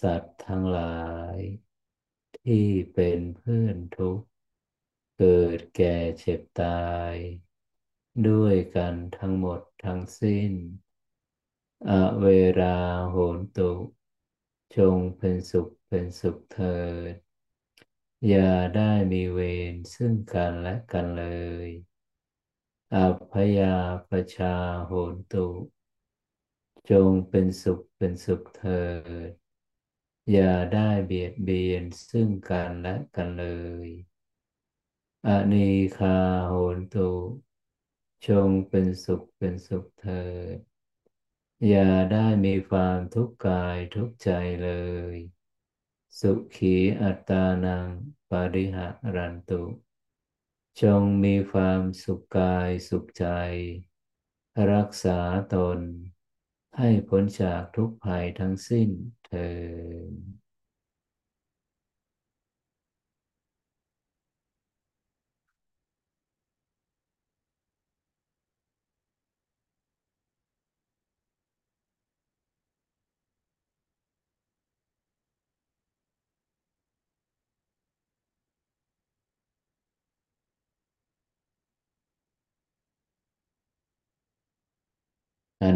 [0.00, 1.02] สัตว์ทั้งหลา
[1.34, 1.36] ย
[2.38, 4.26] ที่เป็นเพื่อนทุกข์
[5.18, 7.14] เกิดแก่เจ็บตาย
[8.28, 10.52] ด้วยกันทั้งหมดทั้งสิ้น
[11.86, 12.26] อเว
[12.60, 12.78] รา
[13.10, 13.70] โหนตุ
[14.76, 16.78] จงเป็นสุขเป็นสุขเถิ
[17.12, 17.14] ด
[18.28, 19.40] อย่าได้มีเว
[19.72, 21.24] รซึ่งกันและกันเล
[21.66, 21.68] ย
[22.94, 23.76] อัพยา
[24.08, 24.54] ปชา
[24.86, 25.46] โหนตุ
[26.90, 28.84] จงเป็นสุขเป็นสุขเถิ
[29.28, 29.30] ด
[30.32, 33.46] อย่าได้เบียดเบียนซึ่งกันและกันเล
[33.86, 33.88] ย
[35.26, 37.10] อนีคาโหนตุ
[38.26, 40.24] จงเป็นสุขเป็นสุขเถิ
[40.56, 40.67] ด
[41.66, 44.30] อย่าได้มีความทุกข์กายทุกข์ใจ
[44.62, 44.70] เล
[45.14, 45.16] ย
[46.20, 47.88] สุขีอัตตานัง
[48.30, 49.62] ปาริหะรันตุ
[50.82, 53.26] จงมีความสุขกายสุขใจ
[54.72, 55.20] รักษา
[55.54, 55.80] ตน
[56.78, 58.90] ให้พ้นจากทุกภัยทั้งสิ้น
[59.26, 59.48] เถิ
[60.10, 60.47] ด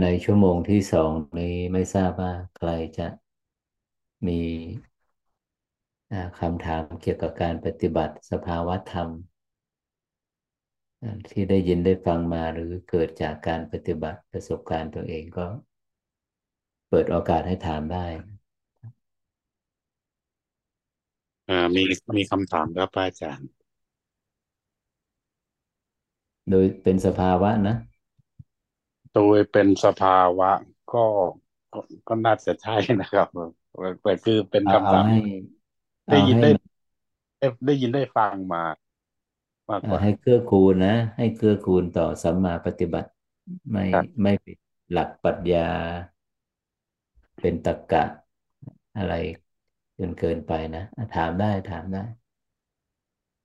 [0.02, 3.06] ในชั่วโมงที่สองนี้ไม่ทราบว่าใครจะ
[4.28, 4.40] มี
[6.40, 9.08] คำถามเกี่ยวกับการปฏิบัติสภาวะธรรม
[11.30, 15.46] ที่ได้ยินได้ฟังมาหรือเกิดจากการปฏิบัติประสบการณ์ตัวเองก็
[16.88, 18.06] เปิดโอกาสให้ถามได้
[21.74, 21.82] มี
[22.16, 23.48] มีคำถามครับอาจารย์
[26.50, 27.76] โดยเป็นสภาวะนะ
[29.14, 30.50] โดยเป็นสภาวะ
[30.92, 31.04] ก็
[31.72, 33.28] ก็ก็น่าจะใช่นะครับ
[34.02, 35.18] แต่คือเป็นคำถามให้
[36.10, 36.50] ได้ยินได้ให้
[37.38, 38.62] ได้ได้ยินได้ฟังมา
[39.70, 43.08] มากกว่าให้เกื้อกูลนะ ให้เกื้อกูลต่อสัมมาปฏิบัติ
[43.70, 44.56] ไม่ครับไม่ปิด
[44.92, 45.68] หลักปรัชญา
[47.40, 48.04] เป็นตรรกะ
[48.98, 49.14] อะไร
[49.98, 50.84] จนเกินไปนะ
[51.16, 52.04] ถามได้ถามได้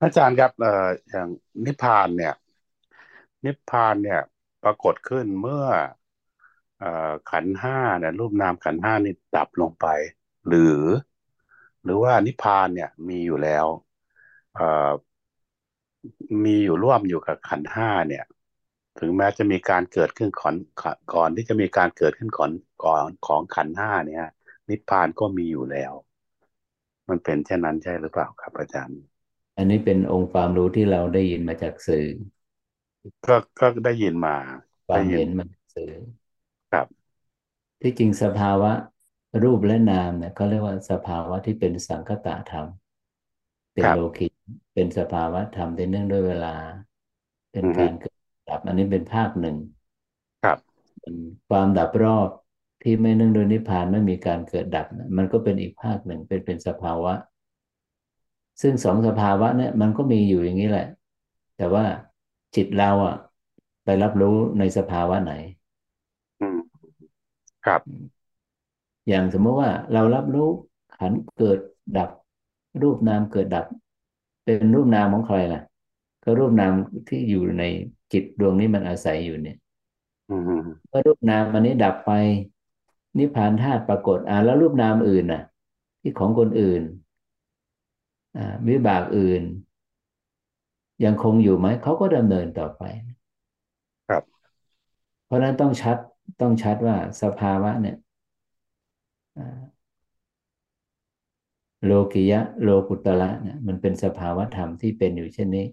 [0.02, 1.28] อาจารย์ครับเอ่ออย่าง
[1.66, 2.34] นิพพานเนี่ย
[3.46, 4.22] นิพพานเนี่ย
[4.64, 5.66] ปรากฏขึ้นเมื่อ
[6.82, 6.84] อ
[7.32, 9.86] ขันห้าเนี่ยรูปนามขันห้านี่ดับลงไป
[10.48, 10.84] หรือ
[11.84, 13.66] หรือว่านิพพานเนี่ยมีอยู่แล้ว
[16.46, 18.24] มีอยู่ร่วมอยู่กับขันห้าเนี่ย
[19.00, 20.56] ถึงแม้จะมีการเกิดขึ้นก่อน
[21.14, 22.52] ก่อนที่จะมีการเกิดขึ้นก่อน
[22.86, 24.26] ก่อนของขันห้าเนี่ย
[24.70, 25.94] นิพพานก็มีอยู่แล้ว
[27.10, 29.00] มันเป็นเช่นนั้นใช่หรือเปล่าครับอาจารย์
[29.58, 32.06] อันนี้เป็นองค์ความรู้ที่เราได้ยินมาจากสื่อ
[33.26, 34.36] ก็ก็ได้ยินมา
[34.88, 35.92] ควาได้มยินเห็นมาจากสื่อ
[36.72, 37.08] ครับ
[37.82, 38.72] ที่จริงสภาวะ
[39.44, 42.68] รูปและนามเนี่ยเขาเรียกว่าสภาวะที่เป็นสังคตะธรรม
[43.74, 44.28] เป็นครับโลกิ
[44.74, 46.56] เป็นสภาวะธรรมที่เนื่องด้วยเวลา
[47.52, 48.16] เป็นอือฮึการเกิด
[48.50, 49.56] ดับ อันนี้เป็นภาคหนึ่ง
[50.44, 51.16] ครับเป็น
[51.50, 52.30] ความดับรอบ
[52.82, 57.14] ที่ไม่เนื่องโดวยนิพพานไม่มีการเกิดดับนะมันก็เป็นอีกภาคหนึ่งเป็นเป็นสภาวะ
[58.62, 60.86] ซึ่งสองสภาวะเนี่ยมันก็มีอยู่อย่างนี้แหละ
[61.56, 61.86] แต่ว่า
[62.56, 63.16] จิตเราอะ
[63.84, 65.34] ไปรับรู้ในสภาวะไหน
[66.40, 66.58] อืม
[67.66, 67.82] ครับ
[69.08, 70.50] อย่างสมมติว่าเรารับรู้
[70.98, 71.60] ขันธ์เกิด
[71.98, 72.10] ดับ
[72.82, 73.66] รูปนามเกิดดับ
[74.46, 75.62] เป็นรูปนามของใครล่ะ
[76.24, 76.74] ก็รูปนาม
[77.08, 77.64] ที่อยู่ใน
[78.14, 79.58] จิตดวงนี้มันอาศัยอยู่เนี่ย
[80.30, 82.12] อืมเมื่อรูปนามอันนี้ดับไป
[83.18, 85.44] นิพพานธาตุปรากฏอ่าแล้วรูปนามอื่นน่ะ
[86.02, 86.82] ที่ของคนอื่น
[88.36, 89.44] อ่าวิบากอื่น
[91.06, 92.84] ยังคงอยู่ไหมเขาก็ดำเนินต่อไป
[94.08, 94.38] ครับ
[95.26, 95.98] เพราะฉะนั้นต้องชัด
[96.42, 97.96] ต้องชัดว่าสภาวะเนี่ย
[99.36, 99.88] อ่า
[101.86, 105.66] โลกิยะโลกุตระเนี่ยมันเป็นสภาวะธรรมที่เป็นอยู่เช่นนี้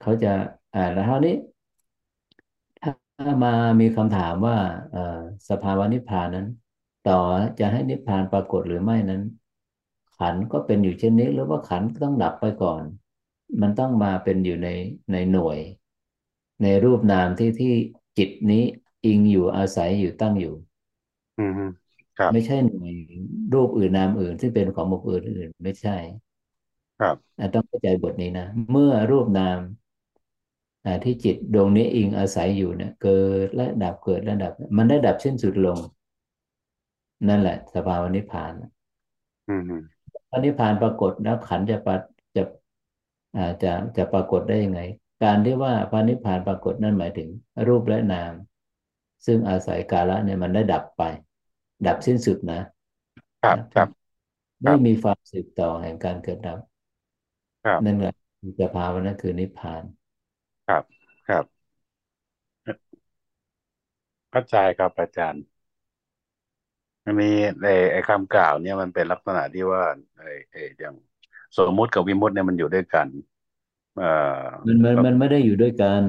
[0.00, 0.32] เขาจะ
[0.74, 1.34] อ่าแล้วเท่านี้
[3.18, 4.56] ถ้ามามีคำถามว่า
[4.92, 6.46] เอ่อสภาวะนิพพานนั้น
[7.08, 7.20] ต่อ
[7.58, 9.22] จะให้นิพพานปรากฏหรือไม่นั้น
[10.16, 12.82] ขันธ์ก็เป็นอยู่เช่นนี้ หรือว่าขันธ์ต้องดับไปก่อน
[13.62, 14.68] มันต้องมาเป็นอยู่ใน
[15.12, 15.58] ในหน่วย
[16.62, 17.74] ในรูปนามที่ที่
[18.18, 18.62] จิตนี้
[19.04, 20.54] อิงอยู่อาศัยอยู่ตั้งอยู่
[21.36, 21.60] อืม
[22.16, 22.94] ครับไม่ใช่หน่วย
[23.52, 25.96] รูปอื่นนามอื่นที่เป็นของบุคคลอื่น ไม่ใช่
[26.98, 29.58] ครับอะต้องเข้าใจบทนี้นะ เมื่อรูปนาม
[30.84, 35.78] อะที่จิตดวงนี้อิงอาศัยอยู่เนี่ยเกิดและดับเกิดและดับ มันได้ดับสิ้นสุดลง
[37.28, 38.54] นั่นแหละ สภาวะนิพพาน
[39.48, 39.90] อืม
[40.30, 41.96] พระนิพพานปรากฏแล้วขันธ์จะปะ
[43.34, 44.80] จะอ่าจะจะปรากฏได้ยังไง
[45.22, 47.28] การที่ว่าพระนิพพานปรากฏนั่นหมายถึง
[47.68, 48.32] รูปและนาม
[49.26, 51.02] ซึ่งอาศัยกาละเนี่ยมันได้ดับไป
[51.86, 52.60] ดับสิ้นสุดนะ
[53.42, 53.88] ครับครับ
[54.62, 56.58] ไม่มีความสืบต่อแห่งการเกิดดับ
[57.64, 58.14] ครับนั่นแหละ
[58.60, 59.82] สภาวะนั่นคือนิพพาน
[60.66, 60.82] ครับ
[61.28, 61.44] ครับ
[64.30, 65.44] เข้าใจครับอาจารย์
[67.04, 69.82] อันนี้ไอ้ไอ้คำกล่าวเนี่ยมันเป็นลักษณะที่ว่า
[70.18, 70.94] ไอ้ไอ้อย่าง
[71.56, 73.06] สมมุติกับวิมุติเนี่ยมันอยู่ด้วยกัน
[73.96, 74.10] เอ่
[74.48, 76.02] อมันมันมันไม่ได้อยู่ด้วยกัน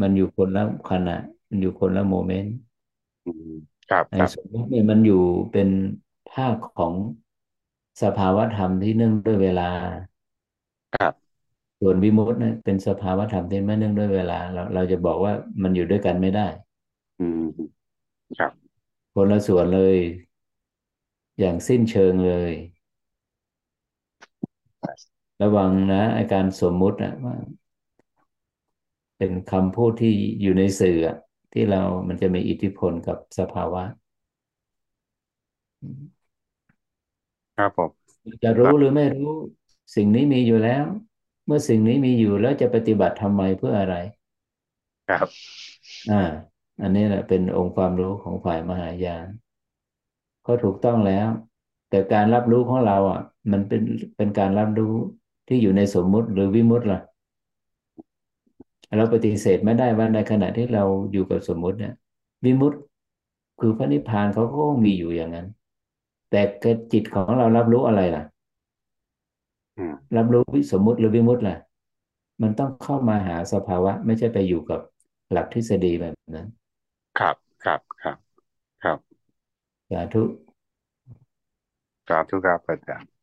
[0.00, 1.16] มันอยู่คนละขณะ
[1.48, 2.54] มันอยู่คนละโมเมนต์
[3.24, 3.50] อืม
[3.88, 5.68] ครับไอ้ครับสมมติเนี่ยมันอยู่เป็น
[6.30, 6.94] ภาคของ
[8.02, 9.70] สภาวะธรรมที่เนื่องด้วยเวลา
[10.94, 11.30] ครับ
[11.80, 16.46] ส่วนวิมุตติเนี่ยเป็นสภาวะธรรมที่ไม่เนื่องด้วยเวลา เราเราจะบอกว่ามันอยู่ด้วยกันไม่ได้
[17.18, 17.70] อืม
[18.38, 18.70] ครับ
[19.14, 19.96] คนละส่วนเลย
[21.38, 22.52] อย่างสิ้นเชิงเลย
[25.42, 27.34] ระวังนะอาการสมมุตินะว่า
[29.18, 30.12] เป็นคำพูดที่
[30.42, 31.16] อยู่ในสื่ออะ
[31.52, 33.82] ที่เรามันจะมีอิทธิพลกับสภาวะ
[37.56, 37.90] ครับผม
[38.44, 39.32] จะรู้หรือไม่รู้
[39.96, 40.84] สิ่งนี้มีอยู่แล้ว
[41.46, 43.96] เมื่อสิ่งนี้มีอยู่แล้วจะปฏิบัติทำไมเพื่ออะไร
[45.08, 45.28] ครับ
[46.10, 46.22] อ่า
[46.82, 49.26] อันนี้แหละเป็นองค์ความรู้ของฝ่ายมหายาน
[50.46, 51.28] ก็ถูกต้องแล้ว
[51.90, 53.20] แต่การรับรู้ของเราอะ
[53.52, 53.82] มันเป็น
[54.16, 54.94] เป็นการรับรู้
[55.50, 57.00] ที่อยู่ในสมมุติหรือวิมุตติล่ะ
[58.96, 61.94] เราปฏิเสธไม่ได้ว่าในขณะที่เราอยู่กับสมมุติเนี่ย
[62.44, 62.78] วิมุตติ
[63.60, 65.46] คือพระนิพพานเขาก็มีอยู่อย่างนั้น
[66.30, 68.22] แต่กจิตของเรารับรู้อะไรล่ะ
[69.78, 71.56] อืมรับรู้วิสมมุติหรือวิมุตติล่ะ
[72.42, 74.80] มันต้องเข้ามาหาสภาวะ ไม่ใช่ไปอยู่กับ
[75.32, 76.46] หลักทฤษฎีแบบนั้น
[77.18, 78.16] ครับครับครับ
[78.84, 78.98] ครับ
[79.90, 80.22] สาธุ
[82.08, 83.19] สาธุครับอาจารย์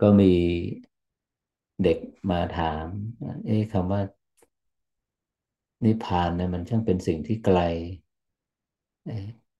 [0.00, 0.34] ก็มี
[1.82, 1.98] เด็ก
[2.30, 2.86] มาถาม
[3.46, 4.02] เอ๊ะคำว่า
[5.84, 7.58] นิพพานเนี่ยมันช่างเป็นสิ่งที่ไกล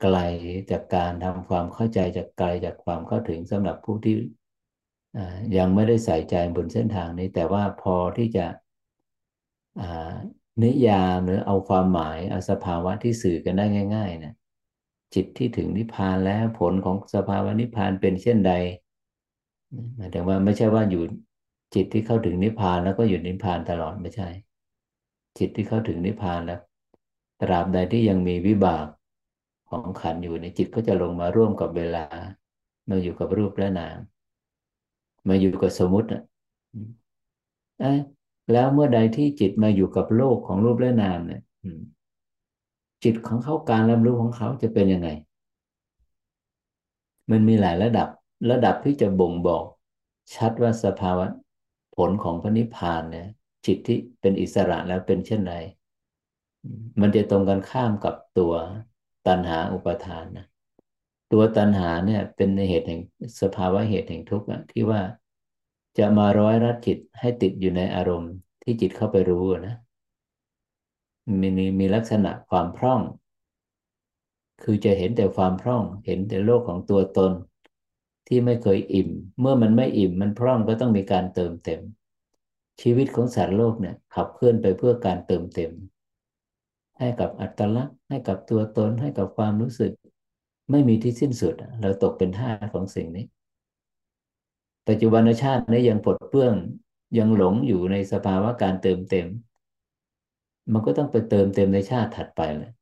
[0.02, 0.16] ไกล
[0.70, 4.16] จากการทำความเข้าใจจากไกลจากความเข้าถึงสำหรับผู้ที่
[5.58, 8.46] ยังไม่ได้ใส่ใจบนเส้นทางนี้ แต่ว่าพอที่จะ
[10.64, 13.64] นิยามหรือเอาความหมายเอาสภาวะที่สื่อกันได้
[13.94, 14.34] ง่ายๆนะ
[15.14, 18.52] จิตที่ถึงนิพพานแล้วผลของสภาวะนิพพานเป็นเช่นใด
[19.96, 21.02] หมายถึงว่าไม่ใช่ว่าอยู่
[21.74, 24.28] จิตที่เข้าถึงนิพพานแล้วก็อยู่นิพพานตลอดไม่ใช่
[25.38, 26.60] จิตที่เข้าถึงนิพพานแล้ว
[27.40, 28.86] ตราบใดที่ยังมีวิบาก
[29.68, 32.04] ของขันอยู่ในจิตก็จะลงมาร่วมกับเวลา
[32.88, 33.98] มาอยู่กับรูปและนาม
[35.28, 36.22] มาอยู่กับสมมติอะ
[37.80, 37.92] เอ้
[38.52, 41.42] แล้วเมื่อใดที่จิตมาอยู่กับโลกของรูปและนามเนี่ย
[43.04, 45.08] จิตของเขาการรับรู้ของเขาจะเป็นยังไง
[47.30, 48.08] มันมีหลายระดับ
[48.50, 49.64] ระดับที่จะบ่งบอก
[50.34, 51.26] ชัดว่าสภาวะ
[51.96, 53.28] ผลของพระนิพพานเนี่ย
[53.66, 55.54] จิตที่เป็นอิสระแล้วเป็นเช่นไร
[57.00, 58.52] มันจะตรงกันข้ามกับตัว
[59.26, 60.46] ตัณหาอุปทานนะ
[61.32, 63.00] ตัวตัณหาเนี่ยเป็นในเหตุแห่ง
[63.40, 65.00] สภาวะเหตุแห่งทุกข์ที่ว่า
[65.98, 68.32] จะมาร้อยรัดจิตให้ติดอยู่ในอารมณ์
[68.62, 69.76] ที่จิตเข้าไปรู้นะ
[71.40, 71.48] มี
[71.80, 73.00] มีลักษณะความพร่อง
[74.62, 77.32] คือจะเห็นแต่ความพร่อง เห็นแต่โลกของตัวตน
[78.32, 79.10] ที่ไม่เคยอิ่ม
[79.40, 81.80] เมื่อมันไม่อิ่มมันพร่องก็ต้องมีการเติมเต็ม
[82.80, 85.70] ชีวิตของสัตว์โลกเนี่ยขับเคลื่อนไปเพื่อการเติมเต็ม
[86.98, 89.92] ให้กับอัตลักษณ์ ให้กับตัวตนให้กับความรู้สึก
[90.70, 93.24] ไม่มีที่สิ้นสุด เราตกเป็นทาสของสิ่งนี้
[94.88, 96.54] ปัจจุบันชาตินี้ยังปลดเปลื้อง
[97.18, 99.26] ยังหลงอยู่ในสภาวะการเติมเต็ม
[100.72, 102.72] มันก็ต้องไปเติมเต็มในชาติถัดไปเลย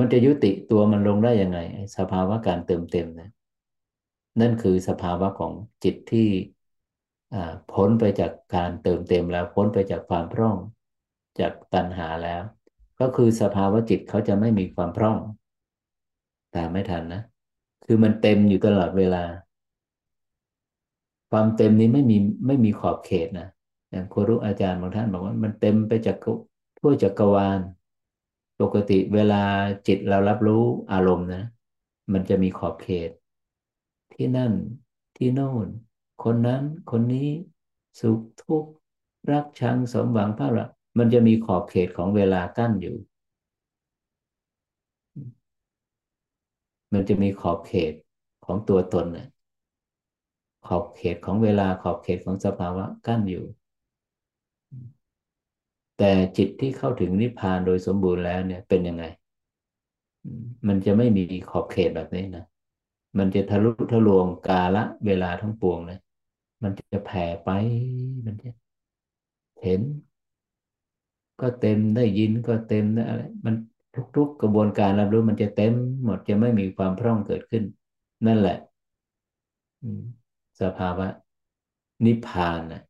[0.00, 1.58] มันจะยุติตัวมันลงได้ยังไง
[1.96, 3.30] สภาวะการเติมเต็มนะ
[4.40, 5.52] นั่นคือสภาวะของ
[5.84, 6.28] จิตที่
[7.72, 10.56] พ้นไปจากการเติมเต็มแล้วพ้นไปจากความพร่อง
[11.40, 12.42] จากตัณหาแล้ว
[13.00, 15.18] ก็คือสภาวะจิตเขาจะไม่มีความพร่อง
[16.54, 17.22] ตามไม่ทันนะ
[17.84, 19.24] คือมันเต็มอยู่ตลอดเวลา
[21.30, 22.16] ความเต็มนี้ไม่มี
[22.46, 23.48] ไม่มีขอบเขตนะ
[23.90, 26.16] อย่างครูอาจารย์บางท่านบอกว่ามันเต็มไปจาก
[26.78, 27.60] ทั่วจักรวาล
[28.60, 29.42] ปกติเวลา
[29.86, 31.44] จิตเรารับรู้อารมณ์นะ
[32.12, 33.10] มันจะมีขอบเขต
[34.14, 34.52] ที่นั่น
[35.16, 35.68] ที่โน่น
[36.24, 37.28] คนนั้นคนนี้
[38.00, 38.70] สุขทุกข์
[39.30, 42.96] รักชังสมหวังพลาพลั้งมันจะมีขอบเขตของเวลากั้นอยู่
[46.92, 47.92] มันจะมีขอบเขต
[48.44, 49.28] ของตัวตนนะ
[50.66, 53.44] ขอบเขตของเวลาขอบเขตของสภาวะกั้นอยู่
[55.98, 59.04] แต่จิตที่เข้าถึงนิพพานโดยสมบูรณ์แล้วเนี่ยเป็นยังไง
[60.66, 62.44] มันจะไม่มีขอบเขตแบบนี้นะ
[63.18, 65.98] มันจะทะลุทะลวงกาละเวลาทั้งปวงเลย
[66.62, 67.50] มันจะแผ่ไป
[68.26, 68.50] มันจะ
[69.62, 69.80] เห็น
[71.40, 73.54] ก็เต็มได้ยินก็เต็มได้อะไรมัน
[74.16, 75.72] ทุก ๆ กระบวนการรับรู้มันจะเต็ม
[76.04, 77.64] หมดจะไม่มีความพร่องเกิดขึ้น
[78.26, 78.58] นั่นแหละ
[80.60, 81.06] สภาวะ
[82.06, 82.82] นิพพานนะ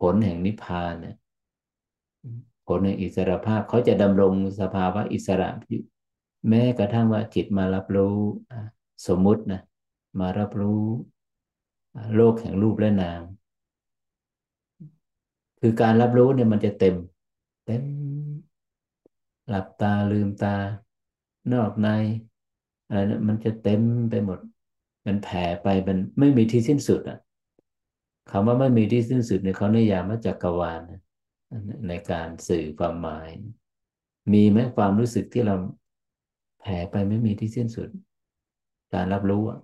[0.00, 1.16] ผลแห่งนิพพานนะ
[2.76, 5.48] ลแห่งอิสรภาพเขาจะดำรงสภาวะอิสระ
[6.48, 8.16] แม้กระทั่งว่าจิตมารับรู้
[9.06, 9.60] สมมุตินะ
[10.20, 10.82] มารับรู้
[12.16, 13.22] โลกแห่งรูปและนาม
[15.60, 16.96] คือการรับรู้เนี่ยมันจะเต็ม
[17.66, 17.82] เต็ม
[19.48, 20.56] หลับตาลืมตา
[21.52, 21.88] นอกใน
[22.88, 24.38] อะไรนะมันจะเต็มไปหมด
[25.06, 27.18] มันแผ่ไปมันไม่มีที่สิ้นสุดอะ
[28.30, 30.80] คำว่าไม่มีที่สิ้นสุดเนี่ยเขานิยามว่าจักรวาล
[31.88, 33.30] ในการสื่อความหมาย
[34.32, 35.56] มีไหมความรู้สึกที่เรา
[36.60, 37.88] แผ่ไปไม่มีที่สิ้นสุด
[38.94, 39.58] การรับรู้อะ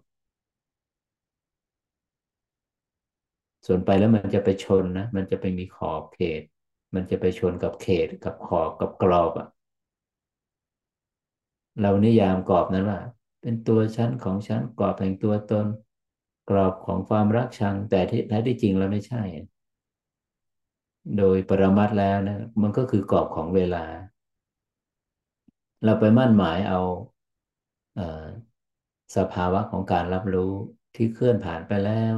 [3.67, 6.43] ส่วนไปแล้วมันจะไปชนนะ มันจะไปมีขอบเขต
[6.95, 9.49] มันจะไปชนกับเขต กับขอบกับกรอบอะ
[11.81, 13.01] เรานิยามกรอบนั้นว่า
[13.43, 15.67] เป็นตัวชั้นของชั้นกรอบแห่งตัวตน
[16.51, 19.23] กรอบของความรักชัง แต่ที่แท้ที่จริงเราไม่ใช่
[21.19, 23.85] โดยปรมัตแล้วนะมันก็คือกรอบของเวลา
[25.85, 26.81] เราไปมั่นหมายเอา
[29.17, 30.53] สภาวะของการรับรู้
[30.95, 32.15] ที่เคลื่อนผ่านไปแล้ว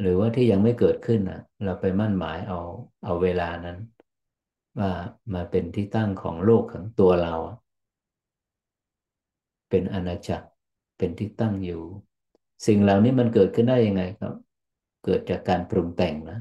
[0.00, 2.60] หรือว่าที่ยังไม่เกิดขึ้นอะเราไปมั่นหมายเอา
[3.04, 3.78] เอาเวลานั้น
[4.78, 4.90] ว่า
[5.34, 7.34] มาเป็นที่ตั้งของโลกของตัวเรา
[9.70, 10.48] เป็นอาณาจักร
[10.98, 11.82] เป็นที่ตั้งอยู่
[12.66, 14.34] สิ่งเหล่านี้มันเกิดขึ้นได้ยังไงครับ
[15.04, 16.38] เกิดจากการปรุงแต่งนะ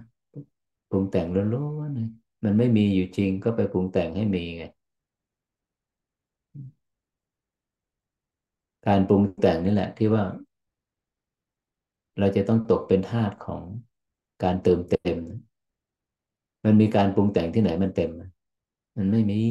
[0.92, 1.26] ปรุงแต่ง
[1.56, 4.64] ล้วนๆมันไม่มีอยู่จริงก็ไปปรุงแต่งให้มีไง
[8.88, 10.24] การปรุงแต่งนี่แหละ ที่ว่า
[12.20, 13.62] เราจะต้องตกเป็นทาสของ
[14.44, 15.20] การเติมเต็ม
[16.66, 18.12] มันมีการปรุงแต่งที่ไหนมันเต็ม
[18.98, 19.42] มันไม่มี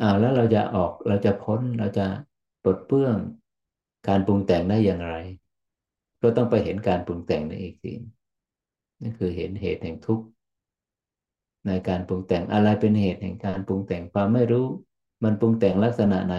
[0.00, 2.06] อ่าแล้วเราจะออกเราจะพ้นเราจะ
[2.62, 3.16] ปลดเปลื้อง
[4.08, 5.14] การปรุงแต่งได้อย่างไร
[6.22, 7.92] ก็ต้องไปเห็นการปรุงแต่งนั่นเอีกที
[9.00, 10.26] นั่นคือเห็นเหตุแห่งทุกข์
[11.66, 14.66] ในการปรุงแต่งอะไรเป็นเหตุแห่งการปรุงแต่งความไม่รู้
[15.24, 16.34] มันปรุงแต่งลักษณะไหน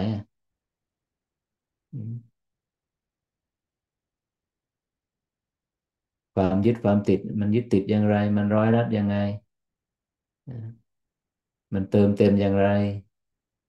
[6.34, 9.16] ความยึดความติด มันยึดติดอย่างไร มันร้อยรัดยังไง
[11.74, 12.68] มันเติมเต็มอย่างไร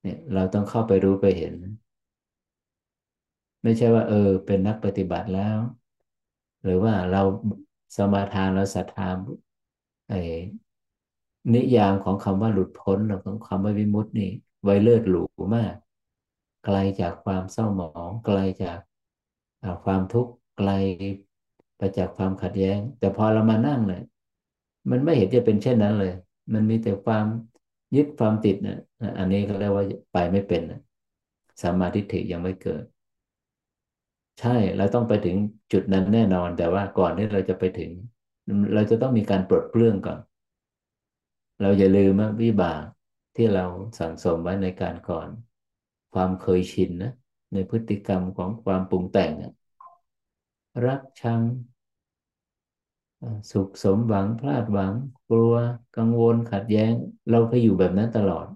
[0.01, 1.55] เนี่ย เราต้องเข้าไปรู้ไปเห็น
[3.63, 5.57] ไม่ใช่ว่า เออ เป็นนักปฏิบัติแล้ว
[6.63, 7.21] หรือว่าเรา
[7.95, 9.09] สมาทานเราศรัทธา
[10.09, 10.21] ไอ้
[11.55, 14.31] นิยามของคำว่าหลุดพ้นหรือของคำว่าวิมุตตินี่
[14.63, 15.23] ไวเลิศหรู
[15.55, 15.73] มาก
[16.65, 18.79] ไกลจากความเศร้าหมอง ไกลจาก
[19.83, 20.71] ความทุกข์ไกล
[21.77, 24.01] ไปจากความขัดแย้ง แต่พอเรามานั่งเลย
[24.89, 26.13] มันไม่เห็นจะเป็นเช่นนั้นเลย
[26.53, 27.25] มันมีแต่ความ
[27.95, 28.79] ยึดความติดนะ
[29.17, 30.81] อันนี้ก็เรียกว่าไปไม่เป็นนะ
[31.63, 32.83] สมาธิถิยังไม่เกิด
[34.39, 35.35] ใช่ เราต้องไปถึง
[35.71, 37.91] จุดนั้นแน่นอน แต่ว่าก่อนที่เราจะไปถึง
[38.73, 40.19] เราจะต้องมีการปลดเปลื้องก่อน
[41.61, 42.83] เราอย่าลืมว่าวิบาก
[43.35, 43.65] ที่เรา
[43.99, 45.29] สั่งสมไว้ในการก่อน
[46.13, 47.11] ความเคยชินนะ
[47.53, 49.31] ในพฤติกรรมของความปรุงแต่ง
[50.85, 51.41] รักชัง
[53.51, 54.93] สุขสมหวังพลาดหวัง
[55.29, 55.55] กลัว
[55.97, 56.93] กังวลขัดแย้ง
[57.29, 58.47] เราไปอยู่แบบนั้นตลอด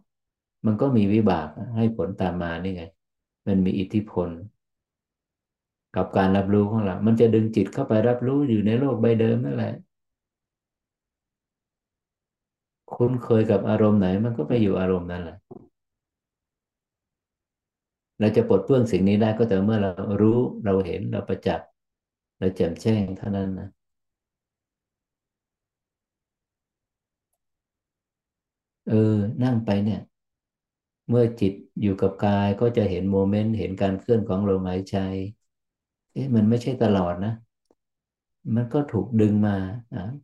[0.65, 2.83] มันก็มีวิบากให้ผลตามมานี่ไง
[3.47, 4.29] มันมีอิทธิพล
[5.95, 9.73] กับการรับรู้ของเรา มันจะดึงจิตเข้าไปรับรู้อยู่ในโลกใบเดิมนั่นแหละ
[12.93, 15.37] คุ้นเคยกับอารมณ์ไหน มันก็ไปอยู่อารมณ์นั้นแหละ
[18.19, 19.91] เราจะปลดเปลื้องสิ่งนี้ได้ก็แต่เมื่อเรา
[20.21, 21.67] รู้เราเห็นเราประจักษ์
[22.39, 23.67] เราแจ่มแจ้งเท่านั้นนะ
[28.87, 29.99] เออ นั่งไปเนี่ย
[31.09, 34.97] เมื่อจิตอยู่กับกายก็จะเห็นโมเมนต์ เห็นการเคลื่อนของลมหายใจ
[36.15, 37.33] เอ๊ะมันไม่ใช่ตลอดนะ
[38.55, 39.55] มันก็ถูกดึงมา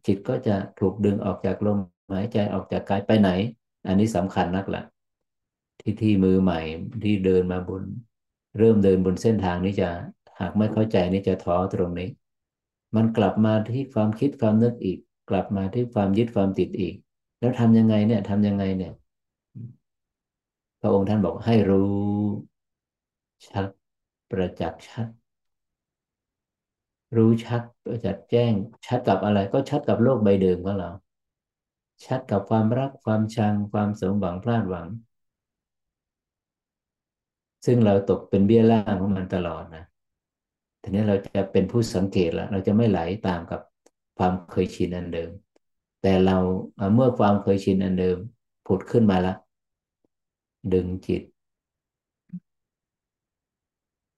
[0.05, 1.77] จิตก็จะถูกดึงออกจากลม
[2.11, 3.29] หายใจออกจากกายไปไหน
[3.87, 4.83] อันนี้สำคัญนักละ
[5.79, 6.59] ที่ที่มือใหม่
[7.03, 7.83] ที่เดินมาบน
[8.57, 9.89] เริ่มเดินบนเส้นทางนี้จะ
[10.39, 12.09] หากไม่เข้าใจนี่จะท้อตรงนี้
[12.95, 16.95] มันกลับมาที่ความคิดความนึกอีก กลับมาที่ความยึดความติดอีก
[17.39, 18.93] แล้วทำยังไงเนี่ยทำยังไงเนี่ย
[20.81, 21.93] พระองค์ท่านบอกให้รู้
[23.47, 23.67] ชัด
[24.29, 25.07] ประจักษ์ชัด
[27.15, 28.53] รู้ชัดประจักษ์แจ้ง
[28.85, 30.89] ชัดกับอะไร ก็ชัดกับโลกใบเดิมของเรา
[32.05, 34.87] ชัดกับความรักความชังความสมหวังพลาดหวัง
[37.65, 39.83] ซึ่งเราตกเป็นเบี้ยล่างของมันตลอดนะ
[40.81, 43.61] ทีนี้เราจะเป็นผู้สังเกตแล้ว เราจะไม่ไหลตามกับ
[44.17, 45.31] ความเคยชินอันเดิม
[46.01, 46.37] แต่เรา
[46.93, 48.17] เมื่อความเคยชินอันเดิม
[48.67, 49.37] ผุดขึ้นมาแล้ว
[50.73, 51.21] ดึงจิต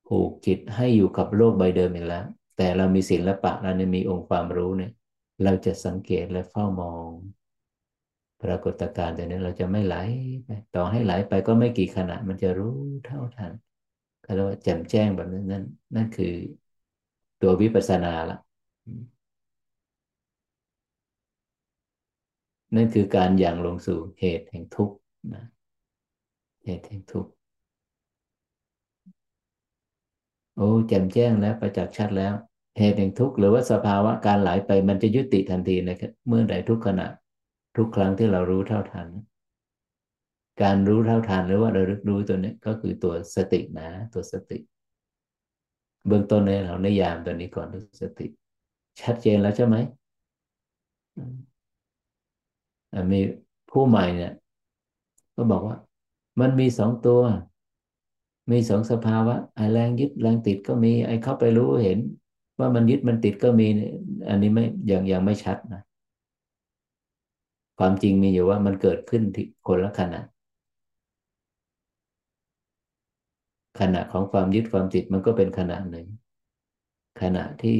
[0.07, 2.25] ผูกจิตให้อยู่กับโลกใบเดิมอีกแล้ว
[2.57, 4.91] แต่เรามีศิลปะเราเนี่ยมีองค์ความรู้เนี่ย
[5.43, 7.09] เราจะสังเกตและเฝ้ามอง
[8.43, 9.95] ปรากฏการณ์แต่นี้เราจะไม่ไหล
[10.45, 12.75] ไปต่อให้ไหลไปก็ไม่กี่ขณะ มันจะรู้
[13.05, 13.53] เท่าทัน
[14.25, 15.63] ก็เรียกว่าแจ่มแจ้งแบบนั้นนั่น
[15.95, 16.33] นั่นคือ
[17.41, 18.37] ตัววิปัสสนาละ
[22.75, 24.95] นั่นคือการอย่างลงสู่เหตุแห่งทุกข์
[25.33, 25.43] นะ
[26.65, 27.31] เหตุแห่งทุกข์
[30.55, 32.33] โอ้แจ่มแจ้งแล้วประจักษ์ชัดแล้ว
[32.79, 37.07] เหตุแห่งทุกข์หรือว่าสภาวะการไหลไปมันจะยุติทันทีนะครับเมื่อใดทุกขณะ
[37.77, 39.07] ทุกครั้งที่เรารู้เท่าทัน
[40.61, 44.57] การรู้เท่าทันหรือว่าระลึกรู้ตัวนี้ก็คือตัวสตินะ ตัวสติ
[46.07, 48.27] เบื้องต้นเนี่ยเราในยามตัวนี้ก่อนตัวสติ
[49.01, 49.75] ชัดเจนแล้วใช่ไหม
[53.11, 53.19] มี
[53.71, 54.33] ผู้ใหม่เนี่ย
[55.35, 55.77] ก็บอกว่า
[56.39, 57.21] มันมีสองตัว
[58.51, 61.99] มีสองสภาวะไอ้แรงยึดแรงติดก็มี ไอ้เข้าไปรู้เห็น
[62.59, 63.67] ว่ามันยึดมันติดก็มี
[64.29, 65.81] อันนี้ไม่ยังยังไม่ชัดนะ
[67.77, 70.21] ความจริงมีอยู่ว่ามันเกิดขึ้นที่คนละขณะ
[73.79, 76.07] ขณะของความยึดความติดมันก็เป็นขณะหนึ่ง
[77.21, 77.79] ขณะที่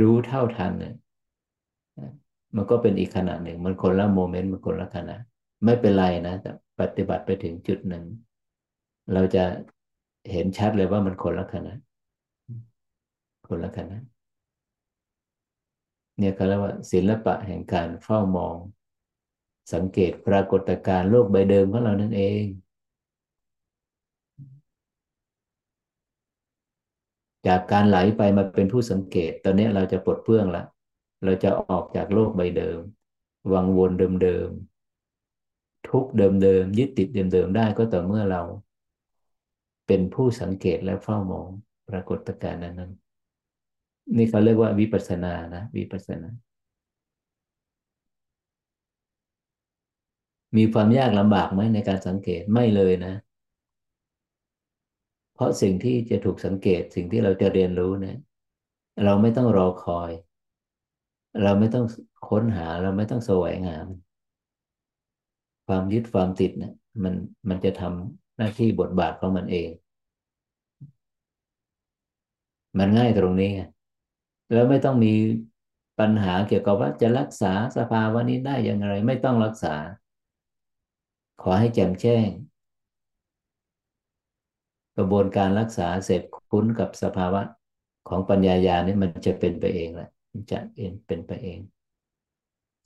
[0.00, 0.94] รู้เท่าทันเนี่ย
[2.56, 5.16] มันก็เป็นอีกขณะหนึ่ง มันคนละโมเมนต์มันคนละขณะ
[5.64, 6.50] ไม่เป็นไรนะแต่
[6.80, 8.04] ปฏิบัติไปถึงจุดหนึ่ง
[9.12, 9.44] เราจะ
[10.30, 11.74] เห็นชัดเลยว่ามันคนละขณะ
[13.48, 13.98] คนละขณะ
[16.18, 18.56] เนี่ยเขาเรียกว่า ศิลปะแห่งการเฝ้ามอง
[19.72, 22.44] สังเกตปรากฏการณ์โลกใบเดิมของเรานั่นเอง
[27.46, 30.64] จากการไหลไปมาเป็นผู้สังเกต ตอนนี้เราจะปลดเปลื้องละ
[31.24, 32.80] เราจะออกจากโลกใบเดิม
[33.52, 33.90] วังวน
[34.22, 38.42] เดิมๆ ทุกเดิมๆ ยึดติดเดิมๆ ได้ก็ต่อเมื่อเรา
[39.86, 41.48] เป็นผู้สังเกตและเฝ้ามอง
[41.88, 42.92] ปรากฏการณ์นั้น
[44.16, 46.30] นี่เขาเรียกว่าวิปัสสนานะ วิปัสสนา
[50.56, 53.14] มีความยากลำบากไหมในการสังเกตไม่เลยนะ
[55.34, 58.18] เพราะสิ่งที่จะถูกสังเกตสิ่งที่เราจะเรียนรู้เนี่ย
[59.04, 60.10] เราไม่ต้องรอคอย
[61.42, 61.86] เราไม่ต้อง
[62.28, 63.78] ค้นหาเราไม่ต้องแสวงหา
[65.66, 67.14] ความยึดความติดเนี่ยมัน
[67.48, 69.70] มันจะทำ หน้าที่บทบาทของมันเอง
[72.78, 73.60] มันง่ายตรงนี้ไง
[74.52, 75.14] แล้วไม่ต้องมี
[75.98, 79.74] ปัญหาเกี่ยวกับว่าจะรักษาสภาวะนี้ได้อย่างไร ไม่ต้องรักษา
[81.42, 82.28] ขอให้แจ่มแจ้ง
[84.96, 87.42] กระบวนการรักษาเสร็จคุ้นกับสภาวะ
[88.08, 90.10] ของปัญญาญานี่มันจะเป็นไปเองแหละ
[90.50, 91.58] จะเป็นเป็นไปเอง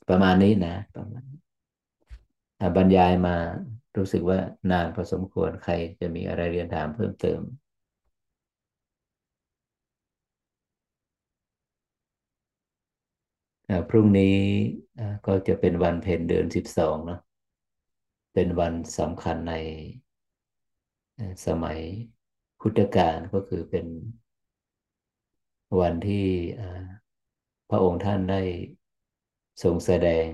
[0.09, 1.25] ประมาณนี้นะประมาณ
[2.77, 3.37] บรรยายมา
[3.97, 4.39] รู้สึกว่า
[4.71, 7.41] นานพอสมควรใครจะมีอะไรเรียนถามเพิ่มเติม
[13.91, 14.37] พรุ่งนี้
[15.27, 17.21] ก็จะเป็นวันเพ็ญเดือนสิบสองเนาะ
[18.35, 19.55] เป็นวันสำคัญใน
[21.47, 21.79] สมัย
[22.61, 23.87] พุทธกาลก็คือเป็น
[25.81, 26.27] วันที่
[27.71, 28.43] พระองค์ท่านได้
[29.63, 30.27] ทรงแสดง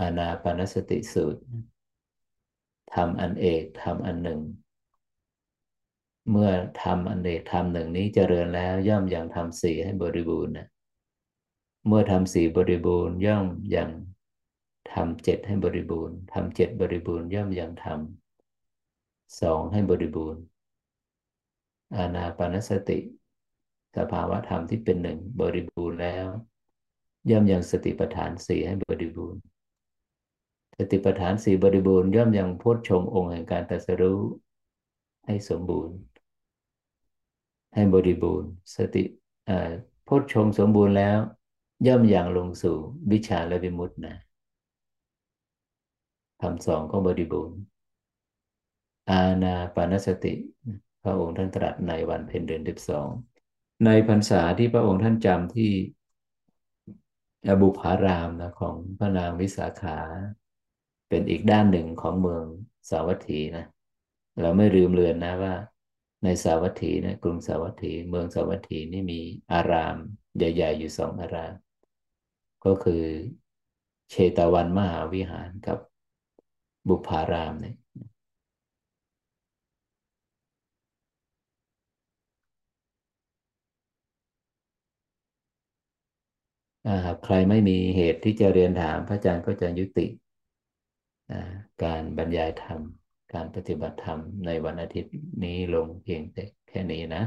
[0.00, 1.42] อานาปนสติสูตร
[2.94, 4.40] ทำอันเอกทำอันหนึ่ง
[6.30, 6.50] เมื่อ
[6.82, 10.66] ทำอันเอกทำหนึ่งนี้เจริญแล้วย่อมยังทำสี่ให้บริบูรณ์นะ
[11.86, 13.46] เมื่อทำสี่บริบูรณ์ย่อม
[13.76, 13.90] ยัง
[14.92, 20.42] ทำเจ็ดให้บริบูรณ์ทำเจ็ดบริบูรณ์ย่อมยังทำสองให้บริบูรณ์
[21.96, 22.98] อานาปานสติ
[23.96, 26.26] สภาวะธรรมที่เป็นหนึ่งบริบูรณ์แล้ว
[27.30, 29.40] ย่อมยังสติปัฏฐานสี่ให้บริบูรณ์
[30.78, 34.20] สติปัฏฐานสี่บริบูรณ์ย่อมยังพุทชงองค์แห่งการตรัสรู้
[35.26, 35.96] ให้สมบูรณ์
[37.74, 39.04] ให้บริบูรณ์ สติ
[40.08, 41.18] พชฌงค์สมบูรณ์แล้ว
[41.86, 42.76] ย่อมอย่างลงสู่
[43.12, 44.16] วิชาและวิมุตตินะ
[46.40, 47.58] ทำสองก็บริบูรณ์
[49.10, 50.34] อาณาปานสติ
[51.02, 53.08] พระองค์ท่านตรัสในวันเพ็ญเดือนสิบสอง
[53.84, 55.70] ในพรรษาที่พระองค์ท่านจำที่
[57.48, 59.98] อบุพารามนะของพระนางวิสาขา
[61.08, 62.44] เป็นอีกด้านหนึ่งของเมือง
[62.90, 63.64] สาวัตถีนะ
[64.42, 65.54] เราไม่ลืมเลือนนะว่า
[66.24, 69.20] ในสาวัตถีนะกรุงสาวัตถี เมืองสาวัตถีนี่มี
[69.52, 69.96] อาราม
[70.36, 71.54] ใหญ่ๆอยู่สองอาราม
[72.64, 73.04] ก็คือ
[74.10, 75.78] เชตวันมหาวิหารกับ
[76.88, 77.76] บุพารามเนี่ย
[87.04, 90.06] หากใครไม่มีเหตุที่จะเรียนถามพระอาจารย์ก็จะยุติ
[91.84, 92.80] การบรรยายธรรม
[93.34, 97.24] การปฏิบัติธรรมในวันอาทิตย์นี้ลงเพียงแต่แค่นี้นะ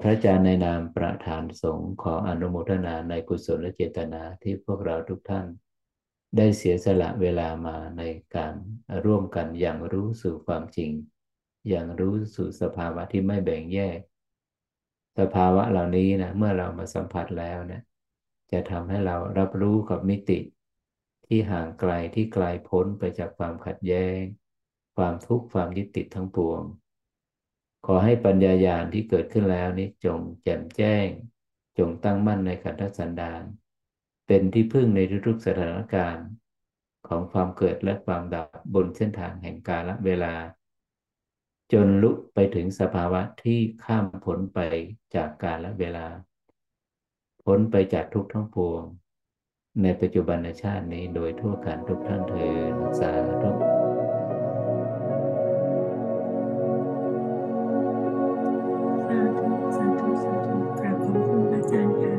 [0.00, 5.46] พระอาจารย์ในนามประธานสงฆ์ขออนุโมทนาในกุศลและเจตนาที่พวกเราทุกท่าน
[6.36, 8.02] ได้เสียสละเวลามาใน
[8.36, 8.54] การ
[9.04, 10.90] ร่วมกันอย่างรู้สู่ความจริง
[11.68, 13.98] อย่างรู้สู่สภาวะที่ไม่แบ่งแยก
[15.18, 17.82] สภาวะเหล่านี้นะเมื่อเรามาสัมผัสแล้วนะ
[18.52, 20.38] จะทำให้เรารับรู้กับมิติ
[21.28, 24.20] ที่ห่างไกลที่ไกลพ้นไปจากความขัดแย้ง
[24.96, 26.62] ความทุกข์ความยึดติดทั้งปวง
[27.86, 31.08] ขอให้ปัญญาญาณที่เกิดขึ้นแล้วนี้จงแจ่มแจ้ง
[31.78, 33.42] จงตั้งมั่นในขันธสันดาน
[34.26, 36.26] เป็นที่พึ่งในทุกๆสถานการณ์
[37.08, 40.34] ของความเกิดและความดับบนเส้นทางแห่งกาลเวลา
[41.72, 44.60] จนลุกไปถึงสภาวะที่ข้ามพ้นไป
[45.14, 46.06] จากกาลเวลา
[47.44, 48.82] พ้นไปจากทุกทั้งปวง
[49.82, 53.50] ในปัจจุบันชาตินี้โดยทั่วกันทุกท่านเถิดสาธุ
[59.08, 62.17] สาธุสาธุสาธุขอบคุณอาจารย์ค่ะ